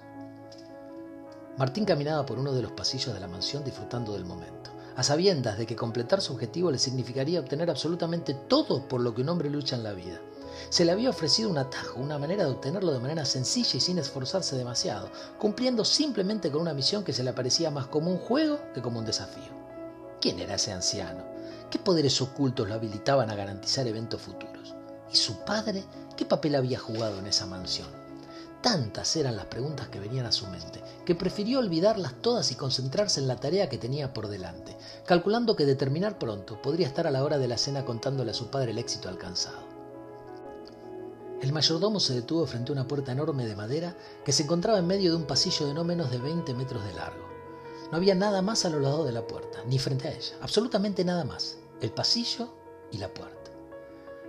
Martín 1.57 1.85
caminaba 1.85 2.25
por 2.25 2.39
uno 2.39 2.53
de 2.53 2.61
los 2.61 2.71
pasillos 2.71 3.13
de 3.13 3.19
la 3.19 3.27
mansión 3.27 3.63
disfrutando 3.63 4.13
del 4.13 4.25
momento, 4.25 4.71
a 4.95 5.03
sabiendas 5.03 5.57
de 5.57 5.65
que 5.65 5.75
completar 5.75 6.21
su 6.21 6.33
objetivo 6.33 6.71
le 6.71 6.77
significaría 6.77 7.39
obtener 7.39 7.69
absolutamente 7.69 8.33
todo 8.33 8.87
por 8.87 9.01
lo 9.01 9.13
que 9.13 9.21
un 9.21 9.29
hombre 9.29 9.49
lucha 9.49 9.75
en 9.75 9.83
la 9.83 9.93
vida. 9.93 10.21
Se 10.69 10.85
le 10.85 10.93
había 10.93 11.09
ofrecido 11.09 11.49
un 11.49 11.57
atajo, 11.57 11.99
una 11.99 12.17
manera 12.17 12.45
de 12.45 12.51
obtenerlo 12.51 12.93
de 12.93 12.99
manera 12.99 13.25
sencilla 13.25 13.75
y 13.75 13.81
sin 13.81 13.99
esforzarse 13.99 14.55
demasiado, 14.55 15.09
cumpliendo 15.37 15.83
simplemente 15.83 16.49
con 16.51 16.61
una 16.61 16.73
misión 16.73 17.03
que 17.03 17.13
se 17.13 17.23
le 17.23 17.33
parecía 17.33 17.71
más 17.71 17.87
como 17.87 18.11
un 18.11 18.17
juego 18.17 18.59
que 18.73 18.81
como 18.81 18.99
un 18.99 19.05
desafío. 19.05 19.51
¿Quién 20.21 20.39
era 20.39 20.55
ese 20.55 20.71
anciano? 20.71 21.34
¿Qué 21.69 21.79
poderes 21.79 22.21
ocultos 22.21 22.67
lo 22.67 22.75
habilitaban 22.75 23.29
a 23.29 23.35
garantizar 23.35 23.87
eventos 23.87 24.21
futuros? 24.21 24.75
¿Y 25.11 25.15
su 25.15 25.39
padre? 25.45 25.83
¿Qué 26.15 26.25
papel 26.25 26.55
había 26.55 26.79
jugado 26.79 27.19
en 27.19 27.27
esa 27.27 27.45
mansión? 27.45 27.87
Tantas 28.61 29.15
eran 29.15 29.35
las 29.35 29.45
preguntas 29.45 29.89
que 29.89 29.99
venían 29.99 30.25
a 30.25 30.31
su 30.31 30.47
mente, 30.47 30.81
que 31.05 31.13
prefirió 31.13 31.59
olvidarlas 31.59 32.15
todas 32.21 32.51
y 32.51 32.55
concentrarse 32.55 33.19
en 33.19 33.27
la 33.27 33.35
tarea 33.35 33.69
que 33.69 33.77
tenía 33.77 34.11
por 34.11 34.27
delante, 34.27 34.75
calculando 35.05 35.55
que 35.55 35.67
de 35.67 35.75
terminar 35.75 36.17
pronto 36.17 36.59
podría 36.61 36.87
estar 36.87 37.05
a 37.05 37.11
la 37.11 37.23
hora 37.23 37.37
de 37.37 37.47
la 37.47 37.59
cena 37.59 37.85
contándole 37.85 38.31
a 38.31 38.33
su 38.33 38.49
padre 38.49 38.71
el 38.71 38.79
éxito 38.79 39.07
alcanzado. 39.07 39.59
El 41.41 41.53
mayordomo 41.53 41.99
se 41.99 42.15
detuvo 42.15 42.47
frente 42.47 42.71
a 42.71 42.73
una 42.73 42.87
puerta 42.87 43.11
enorme 43.11 43.45
de 43.45 43.55
madera 43.55 43.95
que 44.23 44.31
se 44.31 44.43
encontraba 44.43 44.79
en 44.79 44.87
medio 44.87 45.11
de 45.11 45.17
un 45.17 45.25
pasillo 45.25 45.67
de 45.67 45.75
no 45.75 45.83
menos 45.83 46.09
de 46.09 46.17
20 46.17 46.53
metros 46.55 46.83
de 46.85 46.93
largo. 46.93 47.24
No 47.91 47.97
había 47.97 48.15
nada 48.15 48.41
más 48.41 48.65
a 48.65 48.69
lo 48.69 48.79
lado 48.79 49.05
de 49.05 49.11
la 49.11 49.27
puerta, 49.27 49.63
ni 49.65 49.79
frente 49.79 50.07
a 50.07 50.11
ella, 50.11 50.35
absolutamente 50.41 51.05
nada 51.05 51.23
más. 51.23 51.57
El 51.81 51.91
pasillo 51.91 52.49
y 52.91 52.97
la 52.97 53.13
puerta. 53.13 53.51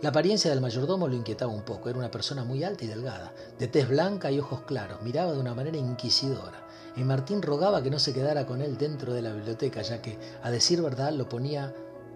La 0.02 0.10
apariencia 0.10 0.50
del 0.50 0.60
mayordomo 0.60 1.08
lo 1.08 1.14
inquietaba 1.14 1.52
un 1.52 1.62
poco. 1.62 1.88
Era 1.88 1.98
una 1.98 2.10
persona 2.10 2.44
muy 2.44 2.62
alta 2.62 2.84
y 2.84 2.88
delgada, 2.88 3.32
de 3.58 3.66
tez 3.66 3.88
blanca 3.88 4.30
y 4.30 4.38
ojos 4.38 4.60
claros. 4.62 5.00
Miraba 5.00 5.32
de 5.32 5.40
una 5.40 5.54
manera 5.54 5.78
inquisidora. 5.78 6.66
Y 6.96 7.04
Martín 7.04 7.40
rogaba 7.40 7.82
que 7.82 7.90
no 7.90 7.98
se 7.98 8.12
quedara 8.12 8.46
con 8.46 8.60
él 8.60 8.76
dentro 8.76 9.14
de 9.14 9.22
la 9.22 9.32
biblioteca, 9.32 9.80
ya 9.80 10.02
que, 10.02 10.18
a 10.42 10.50
decir 10.50 10.82
verdad, 10.82 11.12
lo 11.12 11.28
ponía 11.28 11.74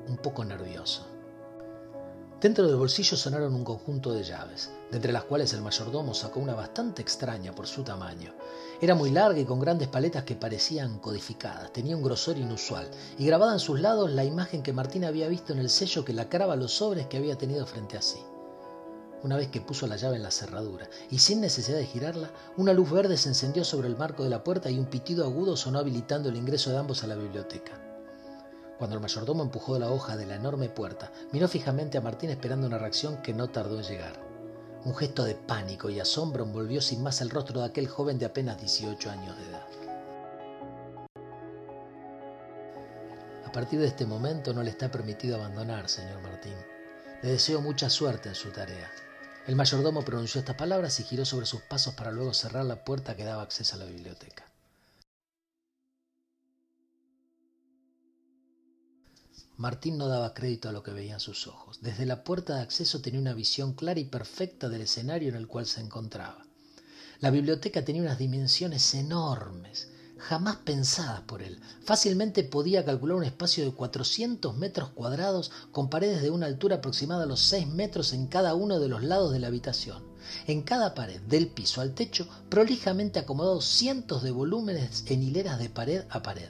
un 0.09 0.18
poco 0.18 0.44
nervioso. 0.44 1.09
Dentro 2.40 2.66
del 2.66 2.76
bolsillo 2.76 3.18
sonaron 3.18 3.55
un 3.55 3.64
conjunto 3.64 4.14
de 4.14 4.24
llaves, 4.24 4.70
de 4.90 4.96
entre 4.96 5.12
las 5.12 5.24
cuales 5.24 5.53
el 5.53 5.61
mayordomo 5.61 6.14
sacó 6.14 6.40
una 6.40 6.55
bastante 6.55 7.03
extraña 7.03 7.55
por 7.55 7.66
su 7.66 7.83
tamaño. 7.83 8.33
Era 8.81 8.94
muy 8.94 9.11
larga 9.11 9.38
y 9.38 9.44
con 9.44 9.61
grandes 9.61 9.88
paletas 9.88 10.24
que 10.24 10.37
parecían 10.37 11.00
codificadas, 11.00 11.70
tenía 11.70 11.98
un 11.98 12.03
grosor 12.03 12.38
inusual, 12.38 12.88
y 13.18 13.26
grabada 13.26 13.53
en 13.53 13.59
sus 13.59 13.79
lados 13.79 14.11
la 14.11 14.24
imagen 14.24 14.62
que 14.62 14.72
Martín 14.72 15.05
había 15.05 15.29
visto 15.29 15.53
en 15.53 15.59
el 15.59 15.68
sello 15.68 16.03
que 16.03 16.14
lacraba 16.14 16.57
los 16.57 16.72
sobres 16.72 17.09
que 17.09 17.18
había 17.18 17.37
tenido 17.37 17.66
frente 17.66 17.98
a 17.98 18.03
sí. 18.03 18.20
Una 19.22 19.37
vez 19.37 19.48
que 19.48 19.61
puso 19.61 19.87
la 19.87 19.96
llave 19.96 20.16
en 20.16 20.22
la 20.22 20.31
cerradura, 20.31 20.88
y 21.11 21.18
sin 21.18 21.42
necesidad 21.42 21.76
de 21.76 21.85
girarla, 21.85 22.31
una 22.57 22.72
luz 22.72 22.90
verde 22.90 23.18
se 23.18 23.29
encendió 23.29 23.64
sobre 23.64 23.88
el 23.88 23.98
marco 23.98 24.24
de 24.24 24.31
la 24.31 24.42
puerta 24.42 24.70
y 24.70 24.79
un 24.79 24.87
pitido 24.87 25.26
agudo 25.26 25.59
sonó 25.59 25.79
habilitando 25.79 26.31
el 26.31 26.37
ingreso 26.37 26.70
de 26.70 26.79
ambos 26.79 27.05
a 27.05 27.07
la 27.07 27.16
biblioteca. 27.16 27.89
Cuando 28.80 28.96
el 28.96 29.02
mayordomo 29.02 29.42
empujó 29.42 29.78
la 29.78 29.90
hoja 29.90 30.16
de 30.16 30.24
la 30.24 30.36
enorme 30.36 30.70
puerta, 30.70 31.12
miró 31.32 31.48
fijamente 31.48 31.98
a 31.98 32.00
Martín 32.00 32.30
esperando 32.30 32.66
una 32.66 32.78
reacción 32.78 33.20
que 33.20 33.34
no 33.34 33.50
tardó 33.50 33.76
en 33.76 33.84
llegar. 33.84 34.14
Un 34.86 34.94
gesto 34.94 35.24
de 35.24 35.34
pánico 35.34 35.90
y 35.90 36.00
asombro 36.00 36.44
envolvió 36.44 36.80
sin 36.80 37.02
más 37.02 37.20
el 37.20 37.28
rostro 37.28 37.60
de 37.60 37.66
aquel 37.66 37.88
joven 37.88 38.18
de 38.18 38.24
apenas 38.24 38.58
18 38.58 39.10
años 39.10 39.36
de 39.36 39.44
edad. 39.50 39.66
A 43.44 43.52
partir 43.52 43.80
de 43.80 43.88
este 43.88 44.06
momento 44.06 44.54
no 44.54 44.62
le 44.62 44.70
está 44.70 44.90
permitido 44.90 45.36
abandonar, 45.36 45.90
señor 45.90 46.22
Martín. 46.22 46.56
Le 47.20 47.32
deseo 47.32 47.60
mucha 47.60 47.90
suerte 47.90 48.30
en 48.30 48.34
su 48.34 48.48
tarea. 48.48 48.90
El 49.46 49.56
mayordomo 49.56 50.02
pronunció 50.06 50.38
estas 50.38 50.56
palabras 50.56 50.98
y 51.00 51.02
giró 51.02 51.26
sobre 51.26 51.44
sus 51.44 51.60
pasos 51.60 51.92
para 51.92 52.12
luego 52.12 52.32
cerrar 52.32 52.64
la 52.64 52.82
puerta 52.82 53.14
que 53.14 53.24
daba 53.24 53.42
acceso 53.42 53.76
a 53.76 53.80
la 53.80 53.84
biblioteca. 53.84 54.49
Martín 59.60 59.98
no 59.98 60.08
daba 60.08 60.32
crédito 60.32 60.70
a 60.70 60.72
lo 60.72 60.82
que 60.82 60.90
veían 60.90 61.20
sus 61.20 61.46
ojos. 61.46 61.80
Desde 61.82 62.06
la 62.06 62.24
puerta 62.24 62.54
de 62.54 62.62
acceso 62.62 63.02
tenía 63.02 63.20
una 63.20 63.34
visión 63.34 63.74
clara 63.74 64.00
y 64.00 64.04
perfecta 64.04 64.70
del 64.70 64.80
escenario 64.80 65.28
en 65.28 65.34
el 65.34 65.48
cual 65.48 65.66
se 65.66 65.82
encontraba. 65.82 66.46
La 67.20 67.30
biblioteca 67.30 67.84
tenía 67.84 68.00
unas 68.00 68.18
dimensiones 68.18 68.94
enormes, 68.94 69.88
jamás 70.16 70.56
pensadas 70.64 71.20
por 71.20 71.42
él. 71.42 71.60
Fácilmente 71.84 72.42
podía 72.42 72.86
calcular 72.86 73.18
un 73.18 73.24
espacio 73.24 73.66
de 73.66 73.72
400 73.72 74.56
metros 74.56 74.88
cuadrados 74.94 75.52
con 75.72 75.90
paredes 75.90 76.22
de 76.22 76.30
una 76.30 76.46
altura 76.46 76.76
aproximada 76.76 77.24
a 77.24 77.26
los 77.26 77.40
6 77.40 77.66
metros 77.66 78.14
en 78.14 78.28
cada 78.28 78.54
uno 78.54 78.80
de 78.80 78.88
los 78.88 79.02
lados 79.02 79.30
de 79.30 79.40
la 79.40 79.48
habitación. 79.48 80.02
En 80.46 80.62
cada 80.62 80.94
pared, 80.94 81.20
del 81.28 81.48
piso 81.48 81.82
al 81.82 81.92
techo, 81.92 82.26
prolijamente 82.48 83.18
acomodados 83.18 83.66
cientos 83.66 84.22
de 84.22 84.30
volúmenes 84.30 85.04
en 85.08 85.22
hileras 85.22 85.58
de 85.58 85.68
pared 85.68 86.04
a 86.08 86.22
pared. 86.22 86.48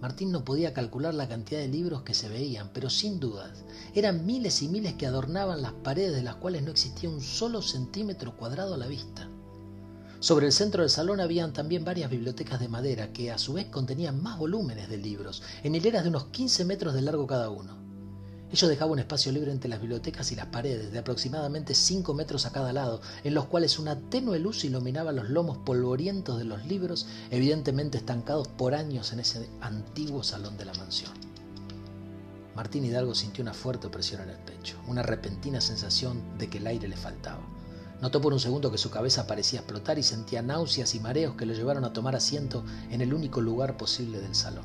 Martín 0.00 0.30
no 0.30 0.44
podía 0.44 0.72
calcular 0.72 1.12
la 1.14 1.28
cantidad 1.28 1.60
de 1.60 1.68
libros 1.68 2.02
que 2.02 2.14
se 2.14 2.28
veían, 2.28 2.70
pero 2.72 2.88
sin 2.88 3.18
dudas 3.18 3.64
eran 3.94 4.24
miles 4.26 4.62
y 4.62 4.68
miles 4.68 4.94
que 4.94 5.06
adornaban 5.06 5.62
las 5.62 5.72
paredes 5.72 6.14
de 6.14 6.22
las 6.22 6.36
cuales 6.36 6.62
no 6.62 6.70
existía 6.70 7.10
un 7.10 7.20
solo 7.20 7.62
centímetro 7.62 8.36
cuadrado 8.36 8.74
a 8.74 8.78
la 8.78 8.86
vista. 8.86 9.28
Sobre 10.20 10.46
el 10.46 10.52
centro 10.52 10.82
del 10.82 10.90
salón 10.90 11.20
habían 11.20 11.52
también 11.52 11.84
varias 11.84 12.10
bibliotecas 12.10 12.58
de 12.58 12.68
madera 12.68 13.12
que 13.12 13.30
a 13.30 13.38
su 13.38 13.52
vez 13.52 13.66
contenían 13.66 14.22
más 14.22 14.38
volúmenes 14.38 14.88
de 14.88 14.96
libros, 14.96 15.42
en 15.62 15.74
hileras 15.74 16.02
de 16.02 16.10
unos 16.10 16.26
15 16.26 16.64
metros 16.64 16.94
de 16.94 17.02
largo 17.02 17.26
cada 17.26 17.50
uno. 17.50 17.77
Ello 18.50 18.68
dejaba 18.68 18.92
un 18.92 18.98
espacio 18.98 19.30
libre 19.30 19.52
entre 19.52 19.68
las 19.68 19.80
bibliotecas 19.80 20.32
y 20.32 20.34
las 20.34 20.46
paredes, 20.46 20.90
de 20.90 20.98
aproximadamente 20.98 21.74
5 21.74 22.14
metros 22.14 22.46
a 22.46 22.52
cada 22.52 22.72
lado, 22.72 23.02
en 23.22 23.34
los 23.34 23.44
cuales 23.44 23.78
una 23.78 24.00
tenue 24.08 24.38
luz 24.38 24.64
iluminaba 24.64 25.12
los 25.12 25.28
lomos 25.28 25.58
polvorientos 25.58 26.38
de 26.38 26.44
los 26.44 26.64
libros, 26.64 27.06
evidentemente 27.30 27.98
estancados 27.98 28.48
por 28.48 28.74
años 28.74 29.12
en 29.12 29.20
ese 29.20 29.50
antiguo 29.60 30.22
salón 30.22 30.56
de 30.56 30.64
la 30.64 30.72
mansión. 30.74 31.12
Martín 32.56 32.86
Hidalgo 32.86 33.14
sintió 33.14 33.42
una 33.42 33.52
fuerte 33.52 33.86
opresión 33.86 34.22
en 34.22 34.30
el 34.30 34.38
pecho, 34.38 34.76
una 34.88 35.02
repentina 35.02 35.60
sensación 35.60 36.38
de 36.38 36.48
que 36.48 36.56
el 36.56 36.66
aire 36.66 36.88
le 36.88 36.96
faltaba. 36.96 37.42
Notó 38.00 38.20
por 38.20 38.32
un 38.32 38.40
segundo 38.40 38.72
que 38.72 38.78
su 38.78 38.90
cabeza 38.90 39.26
parecía 39.26 39.60
explotar 39.60 39.98
y 39.98 40.02
sentía 40.02 40.40
náuseas 40.40 40.94
y 40.94 41.00
mareos 41.00 41.36
que 41.36 41.46
lo 41.46 41.52
llevaron 41.52 41.84
a 41.84 41.92
tomar 41.92 42.16
asiento 42.16 42.64
en 42.90 43.02
el 43.02 43.12
único 43.12 43.42
lugar 43.42 43.76
posible 43.76 44.20
del 44.20 44.34
salón. 44.34 44.64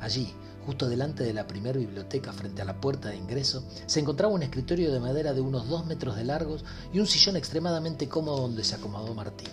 Allí, 0.00 0.32
justo 0.68 0.86
delante 0.86 1.24
de 1.24 1.32
la 1.32 1.46
primera 1.46 1.78
biblioteca, 1.78 2.30
frente 2.30 2.60
a 2.60 2.66
la 2.66 2.78
puerta 2.78 3.08
de 3.08 3.16
ingreso, 3.16 3.64
se 3.86 4.00
encontraba 4.00 4.34
un 4.34 4.42
escritorio 4.42 4.92
de 4.92 5.00
madera 5.00 5.32
de 5.32 5.40
unos 5.40 5.66
dos 5.66 5.86
metros 5.86 6.14
de 6.14 6.24
largos 6.24 6.62
y 6.92 7.00
un 7.00 7.06
sillón 7.06 7.36
extremadamente 7.36 8.06
cómodo 8.06 8.42
donde 8.42 8.62
se 8.64 8.74
acomodó 8.74 9.14
Martín. 9.14 9.48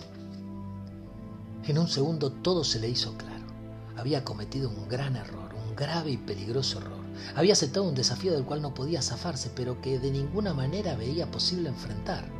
En 1.64 1.78
un 1.78 1.88
segundo 1.88 2.30
todo 2.30 2.64
se 2.64 2.80
le 2.80 2.90
hizo 2.90 3.16
claro. 3.16 3.46
Había 3.96 4.24
cometido 4.24 4.68
un 4.68 4.90
gran 4.90 5.16
error, 5.16 5.54
un 5.54 5.74
grave 5.74 6.10
y 6.10 6.18
peligroso 6.18 6.80
error. 6.80 7.00
Había 7.34 7.54
aceptado 7.54 7.88
un 7.88 7.94
desafío 7.94 8.34
del 8.34 8.44
cual 8.44 8.60
no 8.60 8.74
podía 8.74 9.00
zafarse, 9.00 9.50
pero 9.56 9.80
que 9.80 9.98
de 9.98 10.10
ninguna 10.10 10.52
manera 10.52 10.96
veía 10.96 11.30
posible 11.30 11.70
enfrentar. 11.70 12.35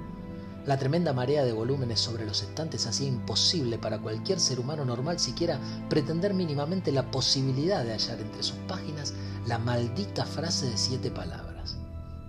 La 0.66 0.76
tremenda 0.76 1.12
marea 1.12 1.44
de 1.44 1.52
volúmenes 1.52 2.00
sobre 2.00 2.26
los 2.26 2.42
estantes 2.42 2.88
hacía 2.88 3.06
imposible 3.06 3.78
para 3.78 4.00
cualquier 4.00 4.40
ser 4.40 4.58
humano 4.58 4.84
normal 4.84 5.20
siquiera 5.20 5.60
pretender 5.88 6.34
mínimamente 6.34 6.90
la 6.90 7.08
posibilidad 7.08 7.84
de 7.84 7.92
hallar 7.92 8.18
entre 8.18 8.42
sus 8.42 8.56
páginas 8.66 9.14
la 9.46 9.58
maldita 9.58 10.26
frase 10.26 10.68
de 10.68 10.76
siete 10.76 11.12
palabras. 11.12 11.76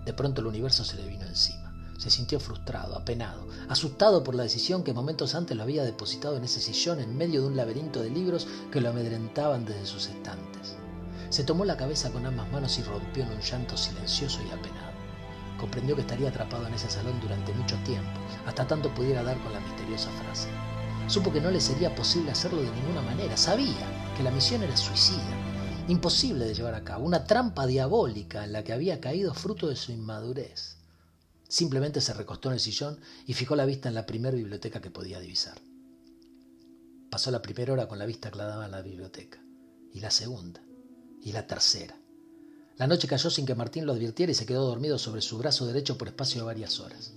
De 0.06 0.14
pronto 0.14 0.42
el 0.42 0.48
universo 0.48 0.84
se 0.84 0.98
le 0.98 1.08
vino 1.08 1.26
encima. 1.26 1.74
Se 1.98 2.12
sintió 2.12 2.40
frustrado, 2.40 2.96
apenado, 2.96 3.48
asustado 3.70 4.24
por 4.24 4.36
la 4.36 4.44
decisión 4.44 4.84
que 4.84 4.94
momentos 4.94 5.34
antes 5.34 5.58
lo 5.58 5.64
había 5.64 5.84
depositado 5.84 6.38
en 6.38 6.44
ese 6.44 6.62
sillón 6.62 7.00
en 7.00 7.18
medio 7.18 7.42
de 7.42 7.48
un 7.48 7.56
laberinto 7.56 8.04
de 8.04 8.12
libros 8.12 8.48
que 8.72 8.82
lo 8.82 8.92
amedrentaban 8.92 9.66
desde 9.66 9.88
sus 9.88 10.06
estantes. 10.10 10.76
Se 11.30 11.44
tomó 11.44 11.66
la 11.66 11.76
cabeza 11.76 12.12
con 12.12 12.24
ambas 12.28 12.52
manos 12.52 12.78
y 12.78 12.84
rompió 12.84 13.24
en 13.24 13.32
un 13.32 13.42
llanto 13.42 13.76
silencioso 13.76 14.40
y 14.48 14.52
apenado. 14.52 14.97
Comprendió 15.58 15.96
que 15.96 16.02
estaría 16.02 16.30
atrapado 16.30 16.68
en 16.68 16.74
ese 16.74 16.90
salón 16.90 17.20
durante 17.20 17.54
mucho 17.54 17.76
tiempo, 17.84 18.20
hasta 18.46 18.68
tanto 18.68 18.94
pudiera 18.94 19.24
dar 19.24 19.42
con 19.42 19.54
la 19.54 19.60
misteriosa 19.60 20.12
frase. 20.12 20.50
Supo 21.08 21.32
que 21.32 21.42
no 21.42 21.52
le 21.52 21.62
sería 21.62 21.96
posible 21.96 22.32
hacerlo 22.32 22.62
de 22.62 22.72
ninguna 22.72 23.02
manera. 23.02 23.38
Sabía 23.38 24.14
que 24.16 24.24
la 24.24 24.32
misión 24.32 24.62
era 24.64 24.76
suicida, 24.76 25.24
imposible 25.88 26.46
de 26.46 26.54
llevar 26.54 26.76
a 26.76 26.84
cabo, 26.84 27.06
una 27.06 27.26
trampa 27.26 27.66
diabólica 27.66 28.44
en 28.44 28.52
la 28.52 28.64
que 28.64 28.74
había 28.74 29.00
caído 29.00 29.34
fruto 29.34 29.68
de 29.68 29.76
su 29.76 29.92
inmadurez. 29.92 30.78
Simplemente 31.48 32.02
se 32.02 32.14
recostó 32.14 32.50
en 32.50 32.56
el 32.56 32.60
sillón 32.60 33.00
y 33.26 33.34
fijó 33.34 33.56
la 33.56 33.66
vista 33.66 33.88
en 33.88 33.96
la 33.96 34.06
primera 34.06 34.36
biblioteca 34.36 34.82
que 34.82 34.92
podía 34.92 35.20
divisar. 35.20 35.58
Pasó 37.10 37.32
la 37.32 37.42
primera 37.42 37.72
hora 37.72 37.88
con 37.88 38.00
la 38.00 38.06
vista 38.06 38.30
clavada 38.30 38.66
en 38.66 38.72
la 38.72 38.82
biblioteca, 38.82 39.42
y 39.94 40.02
la 40.02 40.12
segunda, 40.12 40.62
y 41.22 41.32
la 41.32 41.48
tercera. 41.48 41.97
La 42.78 42.86
noche 42.86 43.08
cayó 43.08 43.32
sin 43.32 43.48
que 43.48 43.56
Martín 43.56 43.88
lo 43.88 43.94
advirtiera 43.94 44.32
y 44.32 44.36
se 44.36 44.46
quedó 44.46 44.68
dormido 44.68 45.00
sobre 45.00 45.22
su 45.22 45.40
brazo 45.40 45.66
derecho 45.66 45.98
por 45.98 46.10
espacio 46.10 46.42
de 46.42 46.46
varias 46.46 46.80
horas. 46.80 47.12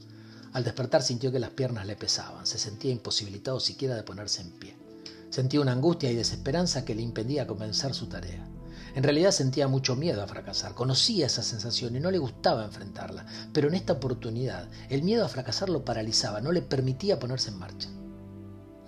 Al 0.55 0.65
despertar 0.65 1.03
sintió 1.03 1.31
que 1.31 1.39
las 1.39 1.51
piernas 1.51 1.87
le 1.87 1.97
pesaban, 1.97 2.47
se 2.47 2.59
sentía 2.59 2.91
imposibilitado 2.91 3.61
siquiera 3.61 3.95
de 3.95 4.03
ponerse 4.03 4.41
en 4.41 4.53
pie. 4.53 4.75
Sentía 5.29 5.61
una 5.61 5.73
angustia 5.73 6.11
y 6.11 6.17
desesperanza 6.17 6.87
que 6.87 6.95
le 6.95 7.03
impedía 7.03 7.47
comenzar 7.47 7.93
su 7.93 8.07
tarea. 8.07 8.49
En 8.95 9.03
realidad 9.03 9.33
sentía 9.33 9.69
mucho 9.69 9.97
miedo 9.97 10.23
a 10.23 10.27
fracasar, 10.27 10.75
conocía 10.75 11.27
esa 11.27 11.43
sensación 11.43 11.95
y 11.95 12.01
no 12.01 12.11
le 12.11 12.19
gustaba 12.19 12.65
enfrentarla, 12.65 13.27
pero 13.53 13.69
en 13.69 13.75
esta 13.75 13.93
oportunidad 13.93 14.69
el 14.89 15.03
miedo 15.03 15.27
a 15.27 15.29
fracasar 15.29 15.69
lo 15.69 15.85
paralizaba, 15.85 16.41
no 16.41 16.53
le 16.53 16.63
permitía 16.63 17.21
ponerse 17.21 17.51
en 17.51 17.59
marcha. 17.59 17.89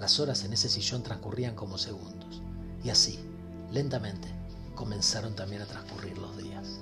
Las 0.01 0.19
horas 0.19 0.43
en 0.43 0.55
ese 0.55 0.71
sillón 0.71 1.03
transcurrían 1.03 1.55
como 1.55 1.77
segundos, 1.77 2.43
y 2.83 2.89
así, 2.89 3.21
lentamente, 3.71 4.42
comenzaron 4.75 5.35
también 5.35 5.63
a 5.63 5.67
transcurrir 5.67 6.19
los 6.19 6.37
días. 6.37 6.81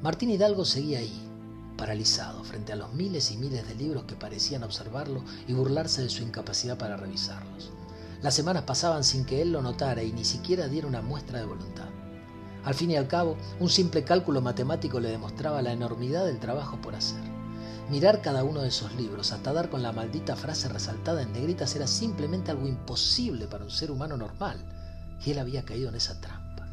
Martín 0.00 0.30
Hidalgo 0.30 0.64
seguía 0.64 1.00
ahí, 1.00 1.28
paralizado, 1.76 2.44
frente 2.44 2.72
a 2.72 2.76
los 2.76 2.92
miles 2.94 3.30
y 3.30 3.36
miles 3.36 3.66
de 3.66 3.74
libros 3.74 4.04
que 4.04 4.16
parecían 4.16 4.62
observarlo 4.62 5.24
y 5.46 5.52
burlarse 5.52 6.02
de 6.02 6.10
su 6.10 6.22
incapacidad 6.22 6.78
para 6.78 6.96
revisarlos. 6.96 7.70
Las 8.22 8.34
semanas 8.34 8.64
pasaban 8.64 9.04
sin 9.04 9.24
que 9.24 9.40
él 9.42 9.52
lo 9.52 9.62
notara 9.62 10.02
y 10.02 10.12
ni 10.12 10.24
siquiera 10.24 10.68
diera 10.68 10.88
una 10.88 11.02
muestra 11.02 11.38
de 11.38 11.46
voluntad. 11.46 11.88
Al 12.64 12.74
fin 12.74 12.90
y 12.90 12.96
al 12.96 13.06
cabo, 13.06 13.36
un 13.60 13.70
simple 13.70 14.04
cálculo 14.04 14.40
matemático 14.40 15.00
le 15.00 15.08
demostraba 15.08 15.62
la 15.62 15.72
enormidad 15.72 16.26
del 16.26 16.40
trabajo 16.40 16.80
por 16.80 16.94
hacer. 16.94 17.22
Mirar 17.88 18.20
cada 18.20 18.44
uno 18.44 18.60
de 18.60 18.68
esos 18.68 18.94
libros 18.96 19.32
hasta 19.32 19.52
dar 19.52 19.70
con 19.70 19.82
la 19.82 19.92
maldita 19.92 20.36
frase 20.36 20.68
resaltada 20.68 21.22
en 21.22 21.32
negritas 21.32 21.74
era 21.74 21.86
simplemente 21.86 22.50
algo 22.50 22.66
imposible 22.66 23.46
para 23.46 23.64
un 23.64 23.70
ser 23.70 23.90
humano 23.90 24.16
normal, 24.16 24.58
y 25.24 25.30
él 25.30 25.38
había 25.38 25.64
caído 25.64 25.88
en 25.88 25.96
esa 25.96 26.20
trampa. 26.20 26.66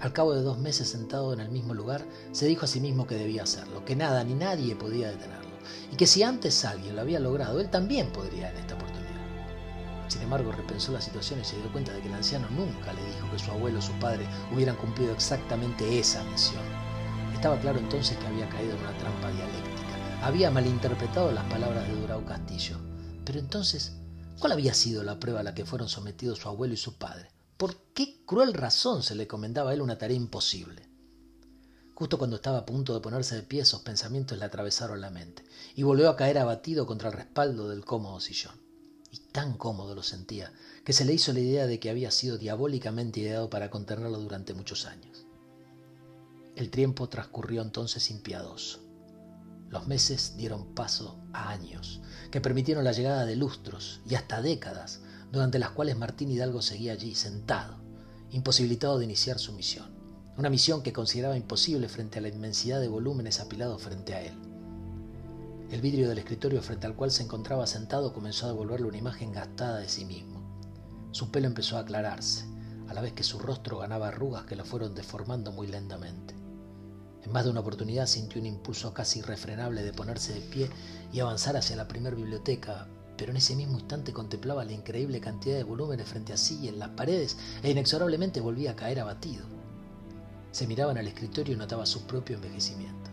Al 0.00 0.12
cabo 0.12 0.34
de 0.34 0.42
dos 0.42 0.58
meses 0.58 0.88
sentado 0.88 1.32
en 1.32 1.40
el 1.40 1.50
mismo 1.50 1.74
lugar, 1.74 2.04
se 2.32 2.46
dijo 2.46 2.64
a 2.64 2.68
sí 2.68 2.80
mismo 2.80 3.06
que 3.06 3.16
debía 3.16 3.42
hacerlo, 3.42 3.84
que 3.84 3.96
nada 3.96 4.24
ni 4.24 4.34
nadie 4.34 4.74
podía 4.74 5.10
detenerlo, 5.10 5.50
y 5.92 5.96
que 5.96 6.06
si 6.06 6.22
antes 6.22 6.64
alguien 6.64 6.96
lo 6.96 7.02
había 7.02 7.20
logrado, 7.20 7.60
él 7.60 7.68
también 7.68 8.10
podría 8.10 8.50
en 8.50 8.56
esta 8.56 8.74
oportunidad. 8.74 9.10
Sin 10.08 10.22
embargo, 10.22 10.50
repensó 10.50 10.90
la 10.90 11.00
situación 11.00 11.40
y 11.40 11.44
se 11.44 11.56
dio 11.56 11.70
cuenta 11.70 11.92
de 11.92 12.00
que 12.00 12.08
el 12.08 12.14
anciano 12.14 12.48
nunca 12.50 12.92
le 12.92 13.04
dijo 13.04 13.30
que 13.30 13.38
su 13.38 13.50
abuelo 13.50 13.78
o 13.78 13.82
su 13.82 13.92
padre 14.00 14.26
hubieran 14.52 14.76
cumplido 14.76 15.12
exactamente 15.12 15.98
esa 15.98 16.24
misión. 16.24 16.62
Estaba 17.34 17.60
claro 17.60 17.78
entonces 17.78 18.16
que 18.18 18.26
había 18.26 18.48
caído 18.48 18.74
en 18.74 18.80
una 18.80 18.98
trampa 18.98 19.30
dialéctica. 19.30 19.80
Había 20.22 20.50
malinterpretado 20.50 21.30
las 21.30 21.44
palabras 21.44 21.86
de 21.86 21.94
Durao 21.94 22.24
Castillo. 22.24 22.76
Pero 23.24 23.38
entonces, 23.38 23.92
¿cuál 24.38 24.52
había 24.52 24.74
sido 24.74 25.02
la 25.04 25.20
prueba 25.20 25.40
a 25.40 25.42
la 25.42 25.54
que 25.54 25.64
fueron 25.64 25.88
sometidos 25.88 26.40
su 26.40 26.48
abuelo 26.48 26.74
y 26.74 26.76
su 26.76 26.98
padre? 26.98 27.28
¿Por 27.60 27.76
qué 27.92 28.22
cruel 28.24 28.54
razón 28.54 29.02
se 29.02 29.14
le 29.14 29.24
encomendaba 29.24 29.70
a 29.70 29.74
él 29.74 29.82
una 29.82 29.98
tarea 29.98 30.16
imposible? 30.16 30.88
Justo 31.94 32.16
cuando 32.16 32.36
estaba 32.36 32.56
a 32.56 32.64
punto 32.64 32.94
de 32.94 33.02
ponerse 33.02 33.34
de 33.34 33.42
pie, 33.42 33.60
esos 33.60 33.82
pensamientos 33.82 34.38
le 34.38 34.46
atravesaron 34.46 35.02
la 35.02 35.10
mente 35.10 35.44
y 35.74 35.82
volvió 35.82 36.08
a 36.08 36.16
caer 36.16 36.38
abatido 36.38 36.86
contra 36.86 37.10
el 37.10 37.16
respaldo 37.16 37.68
del 37.68 37.84
cómodo 37.84 38.18
sillón. 38.18 38.54
Y 39.10 39.18
tan 39.18 39.58
cómodo 39.58 39.94
lo 39.94 40.02
sentía 40.02 40.54
que 40.86 40.94
se 40.94 41.04
le 41.04 41.12
hizo 41.12 41.34
la 41.34 41.40
idea 41.40 41.66
de 41.66 41.78
que 41.78 41.90
había 41.90 42.10
sido 42.10 42.38
diabólicamente 42.38 43.20
ideado 43.20 43.50
para 43.50 43.68
contenerlo 43.68 44.18
durante 44.18 44.54
muchos 44.54 44.86
años. 44.86 45.26
El 46.56 46.70
tiempo 46.70 47.10
transcurrió 47.10 47.60
entonces 47.60 48.10
impiadoso. 48.10 48.80
Los 49.68 49.86
meses 49.86 50.34
dieron 50.38 50.74
paso 50.74 51.20
a 51.34 51.50
años, 51.50 52.00
que 52.30 52.40
permitieron 52.40 52.84
la 52.84 52.92
llegada 52.92 53.26
de 53.26 53.36
lustros 53.36 54.00
y 54.08 54.14
hasta 54.14 54.40
décadas 54.40 55.02
durante 55.32 55.58
las 55.58 55.70
cuales 55.70 55.96
Martín 55.96 56.30
Hidalgo 56.30 56.62
seguía 56.62 56.92
allí, 56.92 57.14
sentado, 57.14 57.76
imposibilitado 58.30 58.98
de 58.98 59.04
iniciar 59.04 59.38
su 59.38 59.52
misión, 59.52 59.86
una 60.36 60.50
misión 60.50 60.82
que 60.82 60.92
consideraba 60.92 61.36
imposible 61.36 61.88
frente 61.88 62.18
a 62.18 62.22
la 62.22 62.28
inmensidad 62.28 62.80
de 62.80 62.88
volúmenes 62.88 63.40
apilados 63.40 63.82
frente 63.82 64.14
a 64.14 64.22
él. 64.22 64.34
El 65.70 65.80
vidrio 65.80 66.08
del 66.08 66.18
escritorio 66.18 66.62
frente 66.62 66.86
al 66.86 66.96
cual 66.96 67.12
se 67.12 67.22
encontraba 67.22 67.66
sentado 67.66 68.12
comenzó 68.12 68.46
a 68.46 68.48
devolverle 68.48 68.88
una 68.88 68.98
imagen 68.98 69.32
gastada 69.32 69.78
de 69.78 69.88
sí 69.88 70.04
mismo. 70.04 70.40
Su 71.12 71.30
pelo 71.30 71.46
empezó 71.46 71.76
a 71.76 71.80
aclararse, 71.80 72.44
a 72.88 72.94
la 72.94 73.00
vez 73.00 73.12
que 73.12 73.22
su 73.22 73.38
rostro 73.38 73.78
ganaba 73.78 74.08
arrugas 74.08 74.46
que 74.46 74.56
lo 74.56 74.64
fueron 74.64 74.96
deformando 74.96 75.52
muy 75.52 75.68
lentamente. 75.68 76.34
En 77.22 77.32
más 77.32 77.44
de 77.44 77.50
una 77.50 77.60
oportunidad 77.60 78.06
sintió 78.06 78.40
un 78.40 78.46
impulso 78.46 78.92
casi 78.92 79.20
irrefrenable 79.20 79.82
de 79.84 79.92
ponerse 79.92 80.32
de 80.32 80.40
pie 80.40 80.70
y 81.12 81.20
avanzar 81.20 81.56
hacia 81.56 81.76
la 81.76 81.86
primera 81.86 82.16
biblioteca, 82.16 82.88
pero 83.20 83.32
en 83.32 83.36
ese 83.36 83.54
mismo 83.54 83.78
instante 83.78 84.14
contemplaba 84.14 84.64
la 84.64 84.72
increíble 84.72 85.20
cantidad 85.20 85.54
de 85.54 85.62
volúmenes 85.62 86.08
frente 86.08 86.32
a 86.32 86.38
sí 86.38 86.58
y 86.62 86.68
en 86.68 86.78
las 86.78 86.88
paredes 86.88 87.36
e 87.62 87.70
inexorablemente 87.70 88.40
volvía 88.40 88.70
a 88.70 88.76
caer 88.76 88.98
abatido. 88.98 89.44
Se 90.52 90.66
miraba 90.66 90.92
en 90.92 90.96
el 90.96 91.08
escritorio 91.08 91.52
y 91.52 91.58
notaba 91.58 91.84
su 91.84 92.06
propio 92.06 92.36
envejecimiento. 92.36 93.10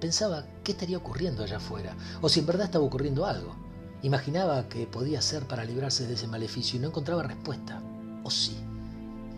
Pensaba 0.00 0.46
qué 0.64 0.72
estaría 0.72 0.96
ocurriendo 0.96 1.44
allá 1.44 1.58
afuera, 1.58 1.94
o 2.22 2.30
si 2.30 2.40
en 2.40 2.46
verdad 2.46 2.64
estaba 2.64 2.86
ocurriendo 2.86 3.26
algo. 3.26 3.54
Imaginaba 4.00 4.70
que 4.70 4.86
podía 4.86 5.18
hacer 5.18 5.46
para 5.46 5.66
librarse 5.66 6.06
de 6.06 6.14
ese 6.14 6.28
maleficio 6.28 6.78
y 6.78 6.80
no 6.80 6.88
encontraba 6.88 7.22
respuesta. 7.22 7.82
¿O 8.24 8.30
sí? 8.30 8.56